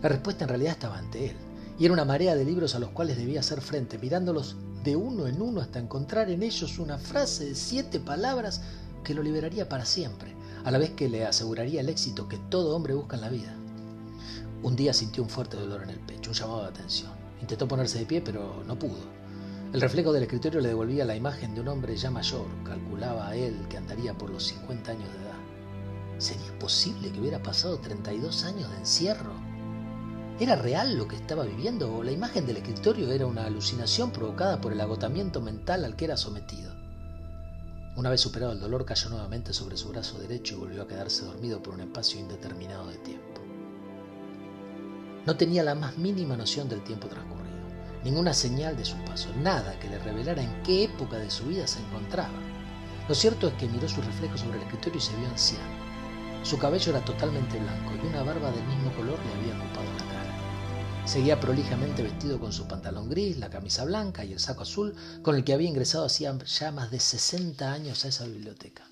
La 0.01 0.07
respuesta 0.07 0.45
en 0.45 0.49
realidad 0.49 0.71
estaba 0.71 0.97
ante 0.97 1.31
él, 1.31 1.35
y 1.77 1.83
era 1.83 1.93
una 1.93 2.05
marea 2.05 2.35
de 2.35 2.45
libros 2.45 2.73
a 2.73 2.79
los 2.79 2.91
cuales 2.91 3.17
debía 3.17 3.41
hacer 3.41 3.59
frente, 3.59 3.97
mirándolos 3.97 4.55
de 4.85 4.95
uno 4.95 5.27
en 5.27 5.41
uno 5.41 5.59
hasta 5.59 5.79
encontrar 5.79 6.29
en 6.29 6.41
ellos 6.41 6.79
una 6.79 6.99
frase 6.99 7.47
de 7.47 7.55
siete 7.55 7.99
palabras 7.99 8.61
que 9.05 9.13
lo 9.13 9.23
liberaría 9.23 9.69
para 9.69 9.85
siempre, 9.85 10.35
a 10.65 10.71
la 10.71 10.77
vez 10.77 10.89
que 10.89 11.07
le 11.07 11.25
aseguraría 11.25 11.79
el 11.79 11.87
éxito 11.87 12.27
que 12.27 12.37
todo 12.37 12.75
hombre 12.75 12.93
busca 12.93 13.15
en 13.15 13.21
la 13.21 13.29
vida. 13.29 13.55
Un 14.63 14.75
día 14.75 14.93
sintió 14.93 15.23
un 15.23 15.29
fuerte 15.29 15.55
dolor 15.55 15.83
en 15.83 15.91
el 15.91 15.99
pecho, 15.99 16.31
un 16.31 16.35
llamado 16.35 16.63
de 16.63 16.69
atención. 16.69 17.11
Intentó 17.39 17.67
ponerse 17.67 17.99
de 17.99 18.05
pie, 18.05 18.21
pero 18.21 18.63
no 18.65 18.77
pudo. 18.77 18.97
El 19.71 19.79
reflejo 19.79 20.11
del 20.11 20.23
escritorio 20.23 20.59
le 20.59 20.69
devolvía 20.69 21.05
la 21.05 21.15
imagen 21.15 21.53
de 21.53 21.61
un 21.61 21.67
hombre 21.67 21.95
ya 21.95 22.09
mayor, 22.09 22.47
calculaba 22.63 23.29
a 23.29 23.35
él 23.35 23.55
que 23.69 23.77
andaría 23.77 24.17
por 24.17 24.29
los 24.29 24.43
50 24.43 24.91
años 24.91 25.09
de 25.13 25.19
edad. 25.19 25.37
¿Sería 26.17 26.59
posible 26.59 27.11
que 27.11 27.19
hubiera 27.19 27.43
pasado 27.43 27.77
32 27.79 28.43
años 28.45 28.69
de 28.71 28.77
encierro? 28.77 29.33
¿Era 30.39 30.55
real 30.55 30.97
lo 30.97 31.07
que 31.07 31.15
estaba 31.15 31.45
viviendo 31.45 31.95
o 31.95 32.03
la 32.03 32.11
imagen 32.11 32.45
del 32.45 32.57
escritorio 32.57 33.09
era 33.11 33.25
una 33.25 33.45
alucinación 33.45 34.11
provocada 34.11 34.59
por 34.59 34.73
el 34.73 34.81
agotamiento 34.81 35.41
mental 35.41 35.85
al 35.85 35.95
que 35.95 36.05
era 36.05 36.17
sometido? 36.17 36.74
Una 37.95 38.09
vez 38.09 38.19
superado 38.19 38.51
el 38.51 38.59
dolor, 38.59 38.83
cayó 38.83 39.09
nuevamente 39.09 39.53
sobre 39.53 39.77
su 39.77 39.87
brazo 39.87 40.19
derecho 40.19 40.55
y 40.55 40.59
volvió 40.59 40.81
a 40.81 40.87
quedarse 40.87 41.23
dormido 41.23 41.63
por 41.63 41.75
un 41.75 41.79
espacio 41.79 42.19
indeterminado 42.19 42.89
de 42.89 42.97
tiempo. 42.97 43.41
No 45.25 45.37
tenía 45.37 45.63
la 45.63 45.75
más 45.75 45.97
mínima 45.97 46.35
noción 46.35 46.67
del 46.67 46.83
tiempo 46.83 47.07
transcurrido, 47.07 47.55
ninguna 48.03 48.33
señal 48.33 48.75
de 48.75 48.83
su 48.83 48.97
paso, 49.05 49.29
nada 49.41 49.79
que 49.79 49.89
le 49.89 49.97
revelara 49.99 50.43
en 50.43 50.61
qué 50.63 50.83
época 50.83 51.17
de 51.17 51.31
su 51.31 51.45
vida 51.45 51.67
se 51.67 51.79
encontraba. 51.79 52.37
Lo 53.07 53.15
cierto 53.15 53.47
es 53.47 53.53
que 53.53 53.69
miró 53.69 53.87
su 53.87 54.01
reflejo 54.01 54.37
sobre 54.37 54.57
el 54.57 54.63
escritorio 54.63 54.97
y 54.97 55.01
se 55.01 55.15
vio 55.15 55.29
anciano. 55.29 55.63
Su 56.43 56.59
cabello 56.59 56.91
era 56.91 57.05
totalmente 57.05 57.57
blanco 57.57 57.93
y 57.95 58.07
una 58.07 58.23
barba 58.23 58.51
del 58.51 58.65
mismo 58.65 58.93
color 58.93 59.17
le 59.25 59.33
había 59.33 59.63
ocupado 59.63 59.85
la. 59.97 60.04
Seguía 61.05 61.39
prolijamente 61.39 62.01
vestido 62.01 62.39
con 62.39 62.51
su 62.51 62.67
pantalón 62.67 63.09
gris, 63.09 63.37
la 63.37 63.51
camisa 63.51 63.85
blanca 63.85 64.25
y 64.25 64.33
el 64.33 64.39
saco 64.39 64.63
azul 64.63 64.95
con 65.21 65.35
el 65.35 65.43
que 65.43 65.53
había 65.53 65.69
ingresado 65.69 66.03
hacía 66.03 66.35
ya 66.39 66.71
más 66.71 66.89
de 66.89 66.99
60 66.99 67.71
años 67.71 68.03
a 68.03 68.07
esa 68.07 68.25
biblioteca. 68.25 68.89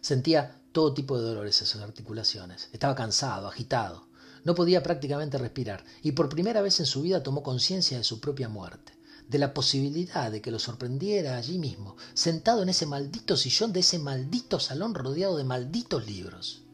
Sentía 0.00 0.60
todo 0.72 0.92
tipo 0.92 1.16
de 1.16 1.28
dolores 1.28 1.60
en 1.60 1.68
sus 1.68 1.80
articulaciones. 1.80 2.68
Estaba 2.72 2.96
cansado, 2.96 3.46
agitado. 3.46 4.08
No 4.42 4.56
podía 4.56 4.82
prácticamente 4.82 5.38
respirar 5.38 5.84
y 6.02 6.12
por 6.12 6.28
primera 6.28 6.62
vez 6.62 6.80
en 6.80 6.86
su 6.86 7.02
vida 7.02 7.22
tomó 7.22 7.44
conciencia 7.44 7.96
de 7.96 8.04
su 8.04 8.20
propia 8.20 8.48
muerte, 8.48 8.92
de 9.28 9.38
la 9.38 9.54
posibilidad 9.54 10.32
de 10.32 10.42
que 10.42 10.50
lo 10.50 10.58
sorprendiera 10.58 11.36
allí 11.36 11.58
mismo, 11.58 11.96
sentado 12.12 12.64
en 12.64 12.70
ese 12.70 12.86
maldito 12.86 13.36
sillón 13.36 13.72
de 13.72 13.80
ese 13.80 14.00
maldito 14.00 14.58
salón 14.58 14.96
rodeado 14.96 15.36
de 15.36 15.44
malditos 15.44 16.06
libros. 16.06 16.64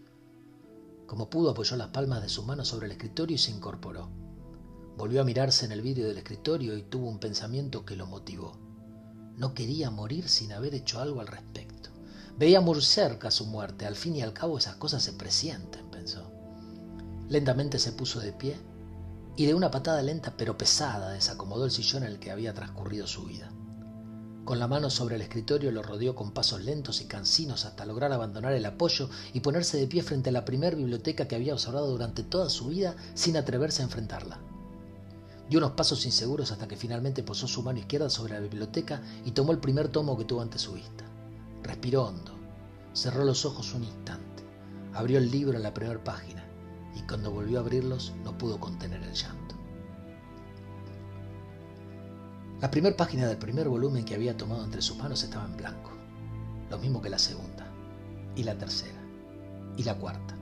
Como 1.06 1.30
pudo 1.30 1.50
apoyó 1.50 1.76
las 1.76 1.88
palmas 1.88 2.22
de 2.22 2.28
sus 2.28 2.44
manos 2.44 2.68
sobre 2.68 2.86
el 2.86 2.92
escritorio 2.92 3.36
y 3.36 3.38
se 3.38 3.52
incorporó. 3.52 4.10
Volvió 4.96 5.20
a 5.20 5.24
mirarse 5.24 5.64
en 5.64 5.72
el 5.72 5.82
vidrio 5.82 6.08
del 6.08 6.18
escritorio 6.18 6.76
y 6.76 6.82
tuvo 6.82 7.08
un 7.08 7.18
pensamiento 7.18 7.84
que 7.84 7.96
lo 7.96 8.06
motivó. 8.06 8.58
No 9.36 9.54
quería 9.54 9.90
morir 9.90 10.28
sin 10.28 10.52
haber 10.52 10.74
hecho 10.74 11.00
algo 11.00 11.20
al 11.20 11.26
respecto. 11.26 11.90
Veía 12.38 12.60
muy 12.60 12.80
cerca 12.82 13.30
su 13.30 13.46
muerte, 13.46 13.86
al 13.86 13.94
fin 13.94 14.16
y 14.16 14.22
al 14.22 14.32
cabo 14.32 14.58
esas 14.58 14.76
cosas 14.76 15.02
se 15.02 15.12
presienten, 15.12 15.90
pensó. 15.90 16.30
Lentamente 17.28 17.78
se 17.78 17.92
puso 17.92 18.20
de 18.20 18.32
pie 18.32 18.56
y 19.36 19.46
de 19.46 19.54
una 19.54 19.70
patada 19.70 20.02
lenta 20.02 20.34
pero 20.36 20.56
pesada 20.56 21.10
desacomodó 21.10 21.66
el 21.66 21.70
sillón 21.70 22.02
en 22.02 22.10
el 22.10 22.18
que 22.18 22.30
había 22.30 22.54
transcurrido 22.54 23.06
su 23.06 23.24
vida. 23.24 23.50
Con 24.46 24.60
la 24.60 24.68
mano 24.68 24.90
sobre 24.90 25.16
el 25.16 25.22
escritorio 25.22 25.72
lo 25.72 25.82
rodeó 25.82 26.14
con 26.14 26.30
pasos 26.30 26.62
lentos 26.62 27.00
y 27.00 27.06
cansinos 27.06 27.64
hasta 27.64 27.84
lograr 27.84 28.12
abandonar 28.12 28.52
el 28.52 28.64
apoyo 28.64 29.10
y 29.32 29.40
ponerse 29.40 29.76
de 29.76 29.88
pie 29.88 30.04
frente 30.04 30.30
a 30.30 30.32
la 30.32 30.44
primer 30.44 30.76
biblioteca 30.76 31.26
que 31.26 31.34
había 31.34 31.52
observado 31.52 31.90
durante 31.90 32.22
toda 32.22 32.48
su 32.48 32.68
vida 32.68 32.94
sin 33.14 33.36
atreverse 33.36 33.82
a 33.82 33.86
enfrentarla. 33.86 34.38
Dio 35.50 35.58
unos 35.58 35.72
pasos 35.72 36.06
inseguros 36.06 36.52
hasta 36.52 36.68
que 36.68 36.76
finalmente 36.76 37.24
posó 37.24 37.48
su 37.48 37.60
mano 37.64 37.80
izquierda 37.80 38.08
sobre 38.08 38.34
la 38.34 38.40
biblioteca 38.40 39.02
y 39.24 39.32
tomó 39.32 39.50
el 39.50 39.58
primer 39.58 39.88
tomo 39.88 40.16
que 40.16 40.24
tuvo 40.24 40.42
ante 40.42 40.60
su 40.60 40.74
vista. 40.74 41.04
Respiró 41.64 42.04
hondo, 42.04 42.30
cerró 42.92 43.24
los 43.24 43.44
ojos 43.44 43.74
un 43.74 43.82
instante, 43.82 44.44
abrió 44.94 45.18
el 45.18 45.28
libro 45.28 45.56
en 45.56 45.64
la 45.64 45.74
primera 45.74 46.04
página 46.04 46.44
y 46.94 47.02
cuando 47.02 47.32
volvió 47.32 47.58
a 47.58 47.62
abrirlos 47.62 48.12
no 48.22 48.38
pudo 48.38 48.60
contener 48.60 49.02
el 49.02 49.12
llanto. 49.12 49.45
La 52.60 52.70
primera 52.70 52.96
página 52.96 53.26
del 53.26 53.36
primer 53.36 53.68
volumen 53.68 54.06
que 54.06 54.14
había 54.14 54.34
tomado 54.34 54.64
entre 54.64 54.80
sus 54.80 54.96
manos 54.96 55.22
estaba 55.22 55.44
en 55.44 55.58
blanco, 55.58 55.90
lo 56.70 56.78
mismo 56.78 57.02
que 57.02 57.10
la 57.10 57.18
segunda, 57.18 57.66
y 58.34 58.44
la 58.44 58.56
tercera, 58.56 58.98
y 59.76 59.82
la 59.82 59.94
cuarta. 59.98 60.34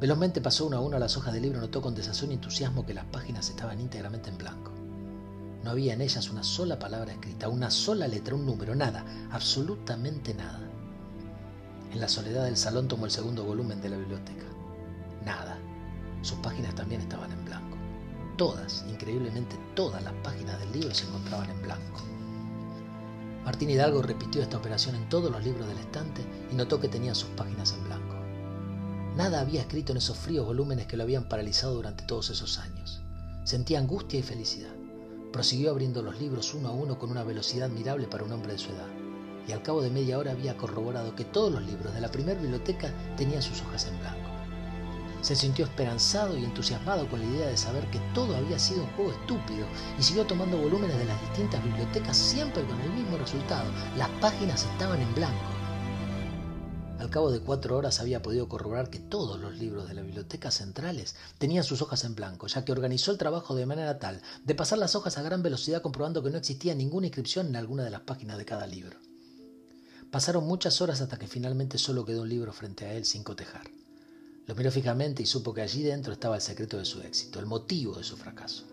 Velozmente 0.00 0.40
pasó 0.40 0.66
uno 0.66 0.76
a 0.76 0.80
uno 0.80 0.98
las 0.98 1.16
hojas 1.16 1.32
del 1.32 1.44
libro 1.44 1.58
y 1.58 1.62
notó 1.62 1.80
con 1.80 1.94
desazón 1.94 2.32
y 2.32 2.34
entusiasmo 2.34 2.84
que 2.84 2.94
las 2.94 3.04
páginas 3.06 3.48
estaban 3.48 3.80
íntegramente 3.80 4.28
en 4.28 4.38
blanco. 4.38 4.72
No 5.62 5.70
había 5.70 5.94
en 5.94 6.00
ellas 6.00 6.28
una 6.30 6.42
sola 6.42 6.80
palabra 6.80 7.12
escrita, 7.12 7.48
una 7.48 7.70
sola 7.70 8.08
letra, 8.08 8.34
un 8.34 8.44
número, 8.44 8.74
nada, 8.74 9.04
absolutamente 9.30 10.34
nada. 10.34 10.68
En 11.92 12.00
la 12.00 12.08
soledad 12.08 12.44
del 12.44 12.56
salón 12.56 12.88
tomó 12.88 13.04
el 13.06 13.12
segundo 13.12 13.44
volumen 13.44 13.80
de 13.80 13.88
la 13.88 13.98
biblioteca. 13.98 14.44
Nada. 15.24 15.58
Sus 16.22 16.38
páginas 16.38 16.74
también 16.74 17.00
estaban 17.00 17.30
en 17.30 17.44
blanco. 17.44 17.65
Todas, 18.36 18.84
increíblemente 18.90 19.56
todas 19.74 20.02
las 20.04 20.12
páginas 20.22 20.58
del 20.60 20.72
libro 20.72 20.94
se 20.94 21.06
encontraban 21.06 21.48
en 21.50 21.62
blanco. 21.62 22.02
Martín 23.46 23.70
Hidalgo 23.70 24.02
repitió 24.02 24.42
esta 24.42 24.58
operación 24.58 24.94
en 24.94 25.08
todos 25.08 25.30
los 25.30 25.42
libros 25.42 25.66
del 25.66 25.78
estante 25.78 26.22
y 26.50 26.54
notó 26.54 26.78
que 26.78 26.88
tenía 26.88 27.14
sus 27.14 27.30
páginas 27.30 27.72
en 27.72 27.84
blanco. 27.84 28.16
Nada 29.16 29.40
había 29.40 29.62
escrito 29.62 29.92
en 29.92 29.98
esos 29.98 30.18
fríos 30.18 30.44
volúmenes 30.44 30.86
que 30.86 30.98
lo 30.98 31.04
habían 31.04 31.28
paralizado 31.28 31.74
durante 31.74 32.04
todos 32.04 32.28
esos 32.28 32.58
años. 32.58 33.00
Sentía 33.44 33.78
angustia 33.78 34.20
y 34.20 34.22
felicidad. 34.22 34.74
Prosiguió 35.32 35.70
abriendo 35.70 36.02
los 36.02 36.20
libros 36.20 36.52
uno 36.52 36.68
a 36.68 36.72
uno 36.72 36.98
con 36.98 37.10
una 37.10 37.24
velocidad 37.24 37.70
admirable 37.70 38.06
para 38.06 38.24
un 38.24 38.32
hombre 38.32 38.52
de 38.52 38.58
su 38.58 38.70
edad, 38.70 38.88
y 39.48 39.52
al 39.52 39.62
cabo 39.62 39.80
de 39.80 39.90
media 39.90 40.18
hora 40.18 40.32
había 40.32 40.58
corroborado 40.58 41.14
que 41.14 41.24
todos 41.24 41.50
los 41.50 41.62
libros 41.62 41.94
de 41.94 42.02
la 42.02 42.10
primera 42.10 42.38
biblioteca 42.38 42.92
tenían 43.16 43.40
sus 43.40 43.62
hojas 43.62 43.86
en 43.86 43.98
blanco. 44.00 44.25
Se 45.26 45.34
sintió 45.34 45.64
esperanzado 45.64 46.38
y 46.38 46.44
entusiasmado 46.44 47.10
con 47.10 47.18
la 47.18 47.26
idea 47.26 47.48
de 47.48 47.56
saber 47.56 47.90
que 47.90 47.98
todo 48.14 48.36
había 48.36 48.60
sido 48.60 48.84
un 48.84 48.90
juego 48.92 49.10
estúpido 49.10 49.66
y 49.98 50.02
siguió 50.04 50.24
tomando 50.24 50.56
volúmenes 50.56 50.96
de 50.96 51.04
las 51.04 51.20
distintas 51.20 51.64
bibliotecas 51.64 52.16
siempre 52.16 52.64
con 52.64 52.80
el 52.80 52.92
mismo 52.92 53.18
resultado. 53.18 53.68
Las 53.98 54.08
páginas 54.20 54.64
estaban 54.64 55.02
en 55.02 55.12
blanco. 55.16 55.50
Al 57.00 57.10
cabo 57.10 57.32
de 57.32 57.40
cuatro 57.40 57.76
horas 57.76 57.98
había 57.98 58.22
podido 58.22 58.48
corroborar 58.48 58.88
que 58.88 59.00
todos 59.00 59.40
los 59.40 59.56
libros 59.56 59.88
de 59.88 59.94
las 59.94 60.04
bibliotecas 60.04 60.54
centrales 60.54 61.16
tenían 61.38 61.64
sus 61.64 61.82
hojas 61.82 62.04
en 62.04 62.14
blanco, 62.14 62.46
ya 62.46 62.64
que 62.64 62.70
organizó 62.70 63.10
el 63.10 63.18
trabajo 63.18 63.56
de 63.56 63.66
manera 63.66 63.98
tal 63.98 64.22
de 64.44 64.54
pasar 64.54 64.78
las 64.78 64.94
hojas 64.94 65.18
a 65.18 65.22
gran 65.22 65.42
velocidad 65.42 65.82
comprobando 65.82 66.22
que 66.22 66.30
no 66.30 66.38
existía 66.38 66.76
ninguna 66.76 67.08
inscripción 67.08 67.48
en 67.48 67.56
alguna 67.56 67.82
de 67.82 67.90
las 67.90 68.02
páginas 68.02 68.38
de 68.38 68.44
cada 68.44 68.68
libro. 68.68 68.96
Pasaron 70.12 70.46
muchas 70.46 70.80
horas 70.80 71.00
hasta 71.00 71.18
que 71.18 71.26
finalmente 71.26 71.78
solo 71.78 72.04
quedó 72.04 72.22
un 72.22 72.28
libro 72.28 72.52
frente 72.52 72.84
a 72.84 72.92
él 72.92 73.04
sin 73.04 73.24
cotejar. 73.24 73.62
Lo 74.46 74.54
miró 74.54 74.70
fijamente 74.70 75.22
y 75.22 75.26
supo 75.26 75.52
que 75.52 75.62
allí 75.62 75.82
dentro 75.82 76.12
estaba 76.12 76.36
el 76.36 76.42
secreto 76.42 76.78
de 76.78 76.84
su 76.84 77.00
éxito, 77.00 77.40
el 77.40 77.46
motivo 77.46 77.96
de 77.96 78.04
su 78.04 78.16
fracaso. 78.16 78.64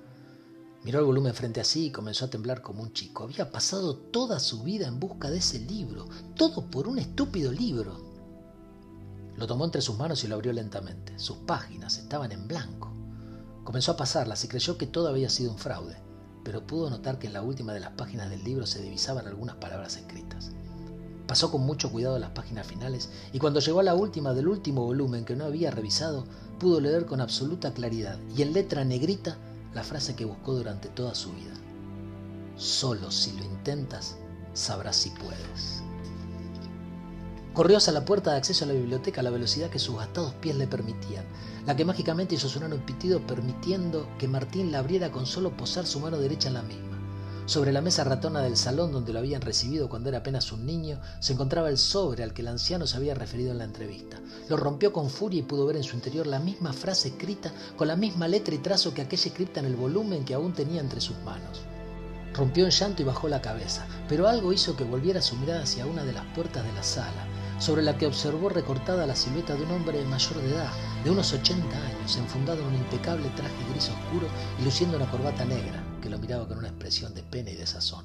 Miró 0.84 1.00
el 1.00 1.06
volumen 1.06 1.34
frente 1.34 1.62
a 1.62 1.64
sí 1.64 1.86
y 1.86 1.92
comenzó 1.92 2.26
a 2.26 2.30
temblar 2.30 2.62
como 2.62 2.84
un 2.84 2.94
chico. 2.94 3.24
Había 3.24 3.52
pasado 3.52 3.96
toda 3.96 4.40
su 4.40 4.64
vida 4.64 4.88
en 4.88 5.00
busca 5.00 5.32
de 5.32 5.38
ese 5.38 5.60
libro, 5.60 6.08
todo 6.36 6.70
por 6.70 6.88
un 6.88 7.00
estúpido 7.00 7.52
libro. 7.52 8.00
Lo 9.38 9.48
tomó 9.48 9.66
entre 9.66 9.82
sus 9.82 9.98
manos 9.98 10.24
y 10.24 10.28
lo 10.28 10.36
abrió 10.36 10.54
lentamente. 10.54 11.18
Sus 11.18 11.38
páginas 11.38 11.98
estaban 11.98 12.32
en 12.32 12.48
blanco. 12.48 12.92
Comenzó 13.64 13.94
a 13.94 13.98
pasarlas 13.98 14.44
y 14.44 14.50
creyó 14.50 14.78
que 14.78 14.88
todo 14.88 15.08
había 15.08 15.30
sido 15.30 15.52
un 15.52 15.58
fraude, 15.58 15.96
pero 16.44 16.68
pudo 16.68 16.90
notar 16.90 17.18
que 17.18 17.28
en 17.28 17.34
la 17.34 17.42
última 17.42 17.74
de 17.74 17.80
las 17.80 17.94
páginas 17.94 18.30
del 18.30 18.44
libro 18.44 18.68
se 18.68 18.82
divisaban 18.82 19.26
algunas 19.26 19.56
palabras 19.56 19.96
escritas. 19.96 20.52
Pasó 21.28 21.52
con 21.52 21.62
mucho 21.62 21.92
cuidado 21.92 22.20
las 22.20 22.32
páginas 22.32 22.68
finales 22.68 23.10
y 23.32 23.40
cuando 23.40 23.60
llegó 23.60 23.80
a 23.80 23.84
la 23.84 23.96
última 23.96 24.34
del 24.34 24.48
último 24.48 24.84
volumen 24.84 25.26
que 25.26 25.36
no 25.36 25.46
había 25.46 25.72
revisado, 25.72 26.26
pudo 26.60 26.80
leer 26.80 27.06
con 27.06 27.22
absoluta 27.22 27.74
claridad 27.74 28.18
y 28.36 28.42
en 28.42 28.54
letra 28.54 28.84
negrita 28.84 29.38
la 29.74 29.84
frase 29.84 30.16
que 30.16 30.26
buscó 30.26 30.54
durante 30.54 30.90
toda 30.90 31.16
su 31.16 31.32
vida. 31.32 31.54
Solo 32.58 33.10
si 33.10 33.32
lo 33.38 33.44
intentas, 33.44 34.18
sabrás 34.54 34.98
si 34.98 35.10
puedes. 35.12 35.82
Corrió 37.54 37.78
hacia 37.78 37.94
la 37.94 38.06
puerta 38.06 38.32
de 38.32 38.38
acceso 38.38 38.66
a 38.66 38.68
la 38.68 38.74
biblioteca 38.74 39.22
a 39.22 39.24
la 39.24 39.30
velocidad 39.30 39.70
que 39.70 39.80
sus 39.80 39.98
gastados 39.98 40.34
pies 40.34 40.56
le 40.56 40.68
permitían, 40.68 41.24
la 41.66 41.76
que 41.76 41.86
mágicamente 41.86 42.36
hizo 42.36 42.50
sonar 42.50 42.74
un 42.74 42.82
pitido 42.82 43.22
permitiendo 43.26 44.08
que 44.18 44.28
Martín 44.28 44.72
la 44.72 44.80
abriera 44.80 45.12
con 45.12 45.26
solo 45.26 45.56
posar 45.56 45.86
su 45.86 46.00
mano 46.00 46.18
derecha 46.18 46.48
en 46.48 46.56
la 46.56 46.64
misma. 46.64 46.93
Sobre 47.46 47.74
la 47.74 47.82
mesa 47.82 48.06
ratona 48.06 48.42
del 48.42 48.56
salón 48.56 48.94
donde 48.94 49.12
lo 49.12 49.20
habían 49.20 49.42
recibido 49.42 49.90
cuando 49.90 50.08
era 50.08 50.20
apenas 50.20 50.54
un 50.54 50.66
niño, 50.66 51.02
se 51.20 51.34
encontraba 51.34 51.68
el 51.68 51.78
sobre 51.78 52.24
al 52.24 52.34
que 52.34 52.42
el 52.42 52.48
anciano 52.48 52.88
se 52.88 52.96
había 52.96 53.16
referido 53.16 53.52
en 53.52 53.58
la 53.58 53.66
entrevista. 53.66 54.18
Lo 54.48 54.56
rompió 54.56 54.94
con 54.94 55.10
furia 55.10 55.42
y 55.42 55.44
pudo 55.44 55.66
ver 55.66 55.76
en 55.76 55.84
su 55.84 55.94
interior 55.94 56.26
la 56.26 56.40
misma 56.40 56.72
frase 56.72 57.10
escrita 57.10 57.52
con 57.76 57.90
la 57.90 57.98
misma 57.98 58.30
letra 58.30 58.56
y 58.56 58.60
trazo 58.60 58.94
que 58.94 59.02
aquella 59.02 59.26
escrita 59.26 59.60
en 59.60 59.66
el 59.66 59.76
volumen 59.76 60.24
que 60.24 60.34
aún 60.34 60.54
tenía 60.54 60.80
entre 60.80 61.02
sus 61.02 61.18
manos. 61.20 61.64
Rompió 62.34 62.64
en 62.64 62.72
llanto 62.72 63.02
y 63.02 63.06
bajó 63.06 63.28
la 63.28 63.42
cabeza, 63.42 63.86
pero 64.08 64.30
algo 64.30 64.54
hizo 64.54 64.78
que 64.78 64.86
volviera 64.86 65.22
su 65.22 65.36
mirada 65.36 65.64
hacia 65.64 65.86
una 65.86 66.06
de 66.06 66.14
las 66.14 66.26
puertas 66.34 66.64
de 66.64 66.72
la 66.72 66.84
sala, 66.84 67.28
sobre 67.60 67.82
la 67.82 67.98
que 67.98 68.08
observó 68.08 68.48
recortada 68.48 69.06
la 69.06 69.18
silueta 69.18 69.54
de 69.56 69.64
un 69.64 69.72
hombre 69.72 70.04
mayor 70.06 70.42
de 70.42 70.50
edad, 70.50 70.72
de 71.04 71.12
unos 71.12 71.34
80 71.34 71.76
años, 71.76 72.16
enfundado 72.16 72.62
en 72.62 72.68
un 72.68 72.76
impecable 72.76 73.30
traje 73.36 73.70
gris 73.70 73.90
oscuro 73.90 74.28
y 74.62 74.64
luciendo 74.64 74.98
una 74.98 75.12
corbata 75.12 75.46
negra, 75.46 75.84
que 76.04 76.10
lo 76.10 76.20
miraba 76.20 76.50
con 76.50 76.58
una 76.58 76.68
expresión 76.68 77.14
de 77.14 77.24
pena 77.24 77.52
y 77.52 77.56
de 77.56 77.66
sazón. 77.66 78.04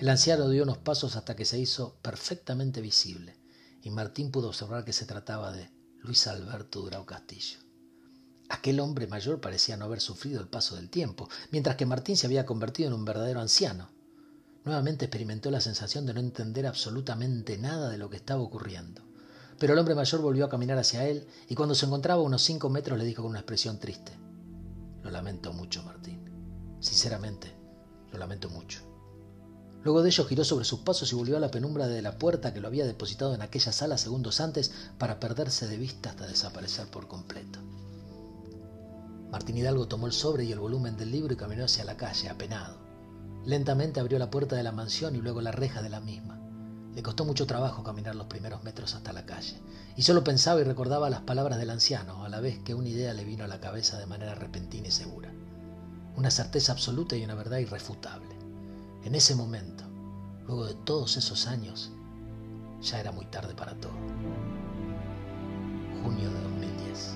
El 0.00 0.08
anciano 0.08 0.48
dio 0.48 0.64
unos 0.64 0.78
pasos 0.78 1.14
hasta 1.14 1.36
que 1.36 1.44
se 1.44 1.56
hizo 1.56 1.96
perfectamente 2.02 2.80
visible, 2.80 3.36
y 3.82 3.90
Martín 3.90 4.32
pudo 4.32 4.48
observar 4.48 4.84
que 4.84 4.92
se 4.92 5.06
trataba 5.06 5.52
de 5.52 5.70
Luis 6.02 6.26
Alberto 6.26 6.80
Durao 6.80 7.06
Castillo. 7.06 7.60
Aquel 8.48 8.80
hombre 8.80 9.06
mayor 9.06 9.40
parecía 9.40 9.76
no 9.76 9.84
haber 9.84 10.00
sufrido 10.00 10.40
el 10.40 10.48
paso 10.48 10.74
del 10.74 10.90
tiempo, 10.90 11.28
mientras 11.52 11.76
que 11.76 11.86
Martín 11.86 12.16
se 12.16 12.26
había 12.26 12.44
convertido 12.44 12.88
en 12.88 12.94
un 12.94 13.04
verdadero 13.04 13.40
anciano. 13.40 13.90
Nuevamente 14.64 15.04
experimentó 15.04 15.52
la 15.52 15.60
sensación 15.60 16.04
de 16.04 16.14
no 16.14 16.20
entender 16.20 16.66
absolutamente 16.66 17.58
nada 17.58 17.90
de 17.90 17.98
lo 17.98 18.10
que 18.10 18.16
estaba 18.16 18.42
ocurriendo. 18.42 19.02
pero 19.60 19.72
el 19.72 19.78
hombre 19.78 19.94
mayor 19.94 20.20
volvió 20.20 20.46
a 20.46 20.48
caminar 20.48 20.78
hacia 20.78 21.06
él 21.06 21.28
y 21.48 21.54
cuando 21.54 21.76
se 21.76 21.86
encontraba 21.86 22.22
a 22.22 22.24
unos 22.24 22.42
cinco 22.42 22.70
metros 22.70 22.98
le 22.98 23.04
dijo 23.04 23.22
con 23.22 23.30
una 23.30 23.40
expresión 23.40 23.78
triste, 23.78 24.18
Lo 25.04 25.12
lamento 25.12 25.52
mucho, 25.52 25.84
Martín. 25.84 26.17
Sinceramente, 26.80 27.54
lo 28.12 28.18
lamento 28.18 28.48
mucho. 28.50 28.80
Luego 29.84 30.02
de 30.02 30.10
ello 30.10 30.24
giró 30.24 30.44
sobre 30.44 30.64
sus 30.64 30.80
pasos 30.80 31.12
y 31.12 31.14
volvió 31.14 31.36
a 31.36 31.40
la 31.40 31.50
penumbra 31.50 31.86
de 31.86 32.02
la 32.02 32.18
puerta 32.18 32.52
que 32.52 32.60
lo 32.60 32.68
había 32.68 32.86
depositado 32.86 33.34
en 33.34 33.42
aquella 33.42 33.72
sala 33.72 33.96
segundos 33.96 34.40
antes 34.40 34.72
para 34.98 35.20
perderse 35.20 35.68
de 35.68 35.76
vista 35.76 36.10
hasta 36.10 36.26
desaparecer 36.26 36.88
por 36.88 37.06
completo. 37.06 37.60
Martín 39.30 39.58
Hidalgo 39.58 39.86
tomó 39.86 40.06
el 40.06 40.12
sobre 40.12 40.44
y 40.44 40.52
el 40.52 40.58
volumen 40.58 40.96
del 40.96 41.12
libro 41.12 41.32
y 41.32 41.36
caminó 41.36 41.64
hacia 41.64 41.84
la 41.84 41.96
calle, 41.96 42.28
apenado. 42.28 42.78
Lentamente 43.44 44.00
abrió 44.00 44.18
la 44.18 44.30
puerta 44.30 44.56
de 44.56 44.62
la 44.62 44.72
mansión 44.72 45.14
y 45.14 45.20
luego 45.20 45.40
la 45.40 45.52
reja 45.52 45.80
de 45.80 45.90
la 45.90 46.00
misma. 46.00 46.40
Le 46.94 47.02
costó 47.02 47.24
mucho 47.24 47.46
trabajo 47.46 47.84
caminar 47.84 48.16
los 48.16 48.26
primeros 48.26 48.64
metros 48.64 48.94
hasta 48.94 49.12
la 49.12 49.26
calle, 49.26 49.60
y 49.96 50.02
solo 50.02 50.24
pensaba 50.24 50.60
y 50.60 50.64
recordaba 50.64 51.10
las 51.10 51.20
palabras 51.20 51.58
del 51.58 51.70
anciano, 51.70 52.24
a 52.24 52.28
la 52.28 52.40
vez 52.40 52.58
que 52.64 52.74
una 52.74 52.88
idea 52.88 53.14
le 53.14 53.24
vino 53.24 53.44
a 53.44 53.48
la 53.48 53.60
cabeza 53.60 53.98
de 53.98 54.06
manera 54.06 54.34
repentina 54.34 54.88
y 54.88 54.90
segura 54.90 55.32
una 56.18 56.32
certeza 56.32 56.72
absoluta 56.72 57.14
y 57.14 57.22
una 57.22 57.36
verdad 57.36 57.58
irrefutable. 57.58 58.34
En 59.04 59.14
ese 59.14 59.36
momento, 59.36 59.84
luego 60.48 60.66
de 60.66 60.74
todos 60.74 61.16
esos 61.16 61.46
años, 61.46 61.92
ya 62.82 62.98
era 62.98 63.12
muy 63.12 63.24
tarde 63.26 63.54
para 63.54 63.74
todo. 63.76 63.92
Junio 66.02 66.28
de 66.28 66.40
2010. 66.42 67.14